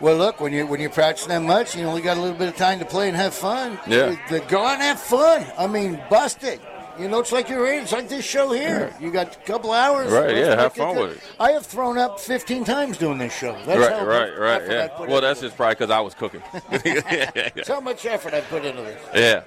Well, 0.00 0.16
look, 0.16 0.40
when 0.40 0.52
you 0.52 0.66
when 0.66 0.80
you 0.80 0.88
practice 0.88 1.26
that 1.26 1.42
much, 1.42 1.76
you 1.76 1.84
only 1.84 2.02
got 2.02 2.16
a 2.16 2.20
little 2.20 2.36
bit 2.36 2.48
of 2.48 2.56
time 2.56 2.78
to 2.78 2.84
play 2.84 3.08
and 3.08 3.16
have 3.16 3.34
fun. 3.34 3.78
Yeah. 3.86 4.16
Go 4.48 4.64
out 4.64 4.74
and 4.74 4.82
have 4.82 5.00
fun. 5.00 5.44
I 5.56 5.66
mean, 5.66 6.00
bust 6.08 6.44
it. 6.44 6.60
You 6.98 7.08
know, 7.08 7.20
it's 7.20 7.32
like 7.32 7.48
you're 7.48 7.72
in. 7.72 7.82
It's 7.82 7.92
like 7.92 8.08
this 8.08 8.24
show 8.24 8.52
here. 8.52 8.92
You 9.00 9.12
got 9.12 9.36
a 9.36 9.38
couple 9.40 9.72
hours. 9.72 10.10
Right, 10.10 10.36
yeah, 10.36 10.60
have 10.60 10.74
fun 10.74 10.94
good. 10.94 11.10
with 11.10 11.18
it. 11.18 11.22
I 11.38 11.52
have 11.52 11.64
thrown 11.64 11.96
up 11.96 12.18
15 12.18 12.64
times 12.64 12.98
doing 12.98 13.18
this 13.18 13.36
show. 13.36 13.52
That's 13.66 13.80
right, 13.80 13.92
how 13.92 14.06
right, 14.06 14.30
much 14.30 14.38
right. 14.38 14.62
Yeah. 14.68 15.06
Well, 15.06 15.20
that's 15.20 15.40
this. 15.40 15.50
just 15.50 15.56
probably 15.56 15.74
because 15.76 15.90
I 15.90 16.00
was 16.00 16.14
cooking. 16.14 16.42
That's 16.70 17.68
how 17.68 17.80
much 17.80 18.04
effort 18.04 18.34
I 18.34 18.40
put 18.42 18.64
into 18.64 18.82
this. 18.82 19.00
yeah. 19.14 19.42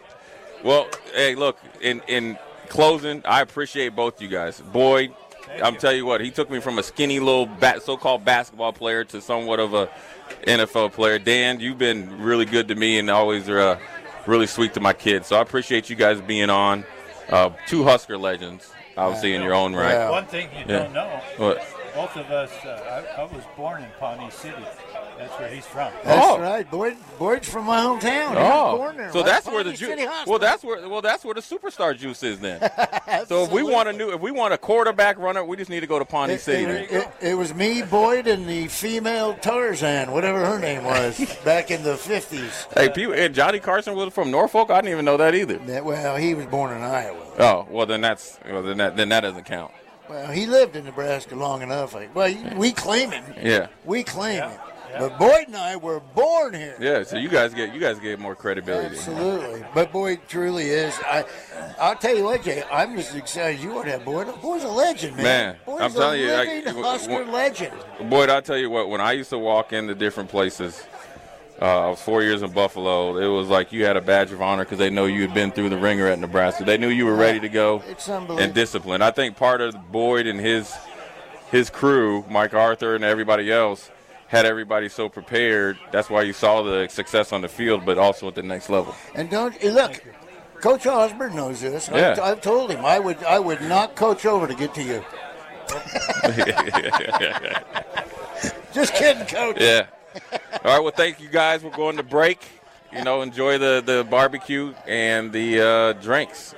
Well, 0.64 0.88
hey, 1.14 1.36
look. 1.36 1.58
In 1.82 2.02
in 2.08 2.38
closing, 2.70 3.22
I 3.26 3.42
appreciate 3.42 3.96
both 3.96 4.22
you 4.22 4.30
guys. 4.30 4.62
Boyd, 4.62 5.14
I'm 5.62 5.76
telling 5.76 5.98
you 5.98 6.06
what, 6.06 6.22
he 6.22 6.32
took 6.32 6.50
me 6.50 6.60
from 6.60 6.80
a 6.80 6.84
skinny 6.84 7.20
little 7.20 7.46
bat, 7.46 7.84
so-called 7.84 8.24
basketball 8.24 8.72
player 8.72 9.04
to 9.06 9.22
somewhat 9.22 9.60
of 9.60 9.74
a 9.74 9.90
NFL 10.44 10.94
player. 10.94 11.20
Dan, 11.20 11.60
you've 11.60 11.78
been 11.78 12.22
really 12.22 12.46
good 12.46 12.68
to 12.70 12.76
me 12.76 12.98
and 13.00 13.10
always 13.10 13.50
are 13.50 13.60
uh, 13.60 13.80
really 14.26 14.48
sweet 14.48 14.74
to 14.76 14.80
my 14.80 14.94
kids. 14.94 15.28
So 15.28 15.36
I 15.36 15.42
appreciate 15.42 15.90
you 15.90 15.96
guys 15.96 16.22
being 16.22 16.50
on. 16.50 16.86
Uh, 17.32 17.50
two 17.68 17.84
Husker 17.84 18.18
legends, 18.18 18.72
obviously 18.98 19.34
in 19.36 19.42
your 19.42 19.54
own 19.54 19.74
right. 19.74 19.92
Yeah. 19.92 20.10
One 20.10 20.26
thing 20.26 20.50
you 20.54 20.66
Yeah. 20.68 20.84
don't 20.84 20.94
know, 20.94 21.22
What? 21.38 21.66
Both 21.94 22.16
of 22.16 22.30
us, 22.32 22.52
uh, 22.66 23.06
I, 23.18 23.22
I 23.22 23.24
was 23.26 23.44
born 23.58 23.84
in 23.84 23.90
Pawnee 24.00 24.30
City. 24.32 24.56
That's 25.18 25.38
where 25.40 25.50
he's 25.50 25.66
from. 25.68 25.92
That's 26.04 26.26
Oh. 26.26 26.40
right. 26.40 26.70
Boyd, 26.70 26.98
Boyd's 27.20 27.48
from 27.48 27.66
my 27.66 27.78
hometown. 27.78 28.30
He 28.32 28.36
was 28.38 28.78
born 28.80 28.98
there. 28.98 29.12
so 29.12 29.20
West 29.22 29.26
that's 29.32 29.48
where 29.48 29.64
the 29.64 29.74
juice. 29.74 30.08
Well, 30.26 30.40
that's 30.40 30.64
where. 30.64 30.88
Well, 30.90 31.02
that's 31.02 31.24
where 31.24 31.36
the 31.36 31.42
superstar 31.42 31.96
juice 31.96 32.24
is 32.24 32.40
then. 32.40 32.60
so 33.28 33.44
if 33.44 33.52
we 33.52 33.62
want 33.62 33.88
a 33.90 33.94
new, 33.94 34.12
if 34.12 34.20
we 34.22 34.32
want 34.32 34.54
a 34.54 34.58
quarterback 34.58 35.20
runner, 35.20 35.44
we 35.44 35.58
just 35.58 35.70
need 35.70 35.82
to 35.82 35.88
go 35.88 36.00
to 36.00 36.06
Pawnee 36.06 36.36
It, 36.36 36.42
City. 36.42 36.64
it, 36.72 36.92
it- 36.92 37.08
it 37.22 37.34
was 37.36 37.54
me, 37.54 37.84
Boyd, 37.84 38.26
and 38.26 38.48
the 38.48 38.68
female 38.68 39.36
Tarzan, 39.36 40.12
whatever 40.12 40.44
her 40.44 40.58
name 40.58 40.84
was, 40.84 41.20
back 41.46 41.70
in 41.70 41.84
the 41.84 41.94
50s. 41.94 42.74
Hey, 42.74 42.90
people, 42.90 43.14
and 43.14 43.36
Johnny 43.36 43.60
Carson 43.60 43.94
was 43.96 44.12
from 44.12 44.32
Norfolk. 44.32 44.72
I 44.72 44.78
didn't 44.82 44.94
even 44.94 45.06
know 45.06 45.18
that 45.18 45.36
either. 45.36 45.58
That- 45.60 45.86
well, 45.86 46.16
he 46.18 46.34
was 46.34 46.48
born 46.48 46.76
in 46.76 46.82
Iowa. 46.82 47.20
Oh, 47.38 47.68
well 47.70 47.86
then 47.86 48.02
that's 48.02 48.40
well 48.50 48.64
then 48.64 48.78
that 48.78 48.98
then 48.98 49.10
that 49.10 49.22
doesn't 49.22 49.46
count. 49.46 49.72
Well, 50.12 50.30
he 50.32 50.46
lived 50.46 50.76
in 50.76 50.84
Nebraska 50.84 51.36
long 51.36 51.62
enough. 51.62 51.94
Like, 51.94 52.14
well, 52.14 52.34
we 52.58 52.74
claim 52.74 53.12
him. 53.12 53.24
Yeah. 53.42 53.68
We 53.86 54.04
claim 54.04 54.44
him. 54.44 54.60
But 55.00 55.18
Boyd 55.18 55.48
and 55.48 55.56
I 55.56 55.78
were 55.78 56.02
born 56.02 56.54
here. 56.54 56.76
Yeah, 56.78 57.04
so 57.04 57.16
you 57.16 57.30
guys 57.30 57.54
get 57.54 57.74
you 57.74 57.80
guys 57.80 57.98
get 57.98 58.20
more 58.20 58.36
credibility. 58.36 58.98
Absolutely. 58.98 59.64
But 59.74 59.94
Boyd 59.94 60.20
truly 60.28 60.66
is. 60.66 60.94
I, 61.06 61.24
I'll 61.80 61.96
tell 61.96 62.14
you 62.14 62.26
what, 62.26 62.44
Jay. 62.44 62.62
I'm 62.70 62.98
just 62.98 63.12
as 63.12 63.16
excited 63.16 63.60
as 63.60 63.64
you 63.64 63.78
are 63.78 63.86
to 63.86 63.92
have 63.92 64.04
Boyd. 64.04 64.28
Boyd's 64.42 64.66
a 64.66 64.68
legend, 64.68 65.16
man. 65.16 65.24
Man, 65.24 65.56
Boyd's 65.66 65.82
I'm 65.82 65.94
telling 65.94 66.20
a 66.20 66.24
you, 66.26 66.32
I- 66.34 66.44
living 66.44 66.64
w- 66.66 66.84
Husker 66.84 67.10
w- 67.14 67.32
legend. 67.32 67.74
Boyd, 68.10 68.30
I 68.30 68.42
tell 68.42 68.58
you 68.58 68.70
what, 68.70 68.90
when 68.90 69.00
I 69.00 69.14
used 69.14 69.30
to 69.30 69.38
walk 69.40 69.72
into 69.72 69.96
different 69.96 70.30
places, 70.30 70.84
uh, 71.62 71.86
I 71.86 71.90
was 71.90 72.02
four 72.02 72.24
years 72.24 72.42
in 72.42 72.52
Buffalo. 72.52 73.18
It 73.18 73.28
was 73.28 73.48
like 73.48 73.72
you 73.72 73.86
had 73.86 73.98
a 73.98 74.02
badge 74.02 74.32
of 74.32 74.42
honor 74.42 74.64
because 74.66 74.80
they 74.80 74.90
know 74.90 75.06
you 75.06 75.22
had 75.22 75.34
been 75.34 75.52
through 75.52 75.70
the 75.70 75.78
ringer 75.78 76.08
at 76.08 76.20
Nebraska. 76.20 76.64
They 76.64 76.78
knew 76.78 76.90
you 76.90 77.06
were 77.06 77.16
ready 77.16 77.40
to 77.40 77.50
go 77.50 77.84
It's 77.88 78.10
unbelievable. 78.10 78.44
and 78.44 78.54
disciplined. 78.54 79.04
I 79.04 79.12
think 79.12 79.38
part 79.38 79.62
of 79.62 79.92
Boyd 79.92 80.28
and 80.28 80.40
his 80.40 80.74
his 81.52 81.70
crew, 81.70 82.26
Mike 82.30 82.54
Arthur 82.54 82.96
and 82.96 83.04
everybody 83.04 83.52
else, 83.52 83.92
had 84.28 84.46
everybody 84.46 84.88
so 84.90 85.10
prepared. 85.10 85.78
That's 85.92 86.10
why 86.10 86.22
you 86.24 86.34
saw 86.34 86.64
the 86.64 86.88
success 86.90 87.32
on 87.34 87.42
the 87.42 87.50
field, 87.50 87.86
but 87.86 87.98
also 87.98 88.28
at 88.30 88.36
the 88.36 88.44
next 88.44 88.70
level. 88.70 88.96
And 89.14 89.30
don't 89.30 89.62
look. 89.64 90.02
Coach 90.62 90.86
Osborne 90.88 91.36
knows 91.36 91.62
this. 91.62 91.90
I've- 91.90 91.98
Yeah. 92.00 92.18
I've, 92.22 92.42
told 92.42 92.72
him 92.72 92.86
I 92.86 93.00
would 93.00 93.24
I 93.24 93.40
would 93.40 93.62
knock 93.62 93.96
Coach 93.96 94.26
over 94.26 94.48
to 94.48 94.56
get 94.56 94.74
to 94.76 94.84
you. 94.84 95.04
Just 98.74 98.94
kidding, 98.94 99.26
Coach. 99.26 99.58
Yeah. 99.60 99.86
All 100.16 100.60
right. 100.64 100.80
Well, 100.80 100.94
thank 100.96 101.20
you 101.20 101.30
guys. 101.30 101.64
We're 101.64 101.72
going 101.72 101.98
to 101.98 102.04
break. 102.04 102.40
You 102.94 103.04
know, 103.04 103.22
enjoy 103.22 103.58
the, 103.58 103.82
the 103.86 104.06
barbecue 104.10 104.74
and 104.86 105.32
the 105.32 105.62
uh, 105.62 105.94
drinks. 105.94 106.54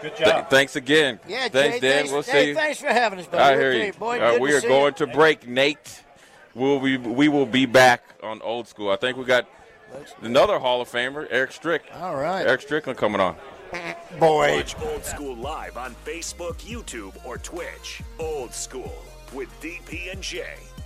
Good 0.00 0.16
Th- 0.16 0.28
job. 0.28 0.50
thanks 0.50 0.76
again. 0.76 1.20
Yeah, 1.28 1.48
thanks, 1.48 1.76
Jay, 1.76 1.80
Dan. 1.80 1.96
Thanks, 1.98 2.12
we'll 2.12 2.22
hey, 2.22 2.32
see 2.42 2.48
you. 2.48 2.54
Thanks 2.54 2.80
for 2.80 2.86
having 2.88 3.18
us, 3.18 3.26
buddy. 3.26 3.42
I 3.42 3.56
hear 3.56 3.72
you. 3.72 3.92
Boy, 3.92 4.14
All 4.16 4.20
right, 4.20 4.32
good 4.32 4.40
we 4.40 4.54
are 4.54 4.60
going 4.60 4.94
you. 4.98 5.06
to 5.06 5.12
break, 5.12 5.46
Nate. 5.46 6.02
We'll 6.54 6.80
be, 6.80 6.96
we 6.96 7.28
will 7.28 7.46
be 7.46 7.66
back 7.66 8.04
on 8.22 8.42
old 8.42 8.68
school. 8.68 8.90
I 8.90 8.96
think 8.96 9.16
we 9.16 9.24
got 9.24 9.48
another 10.20 10.58
Hall 10.58 10.80
of 10.80 10.88
Famer, 10.90 11.26
Eric 11.30 11.52
Strick. 11.52 11.84
All 11.94 12.16
right. 12.16 12.46
Eric 12.46 12.62
Strickland 12.62 12.98
coming 12.98 13.20
on. 13.20 13.36
Boy. 14.18 14.56
Watch 14.56 14.76
Old 14.82 15.04
School 15.04 15.36
live 15.36 15.76
on 15.76 15.94
Facebook, 16.04 16.56
YouTube, 16.58 17.14
or 17.24 17.38
Twitch. 17.38 18.02
Old 18.18 18.52
School 18.52 18.92
with 19.32 19.48
DP 19.60 20.12
and 20.12 20.20
J 20.20 20.44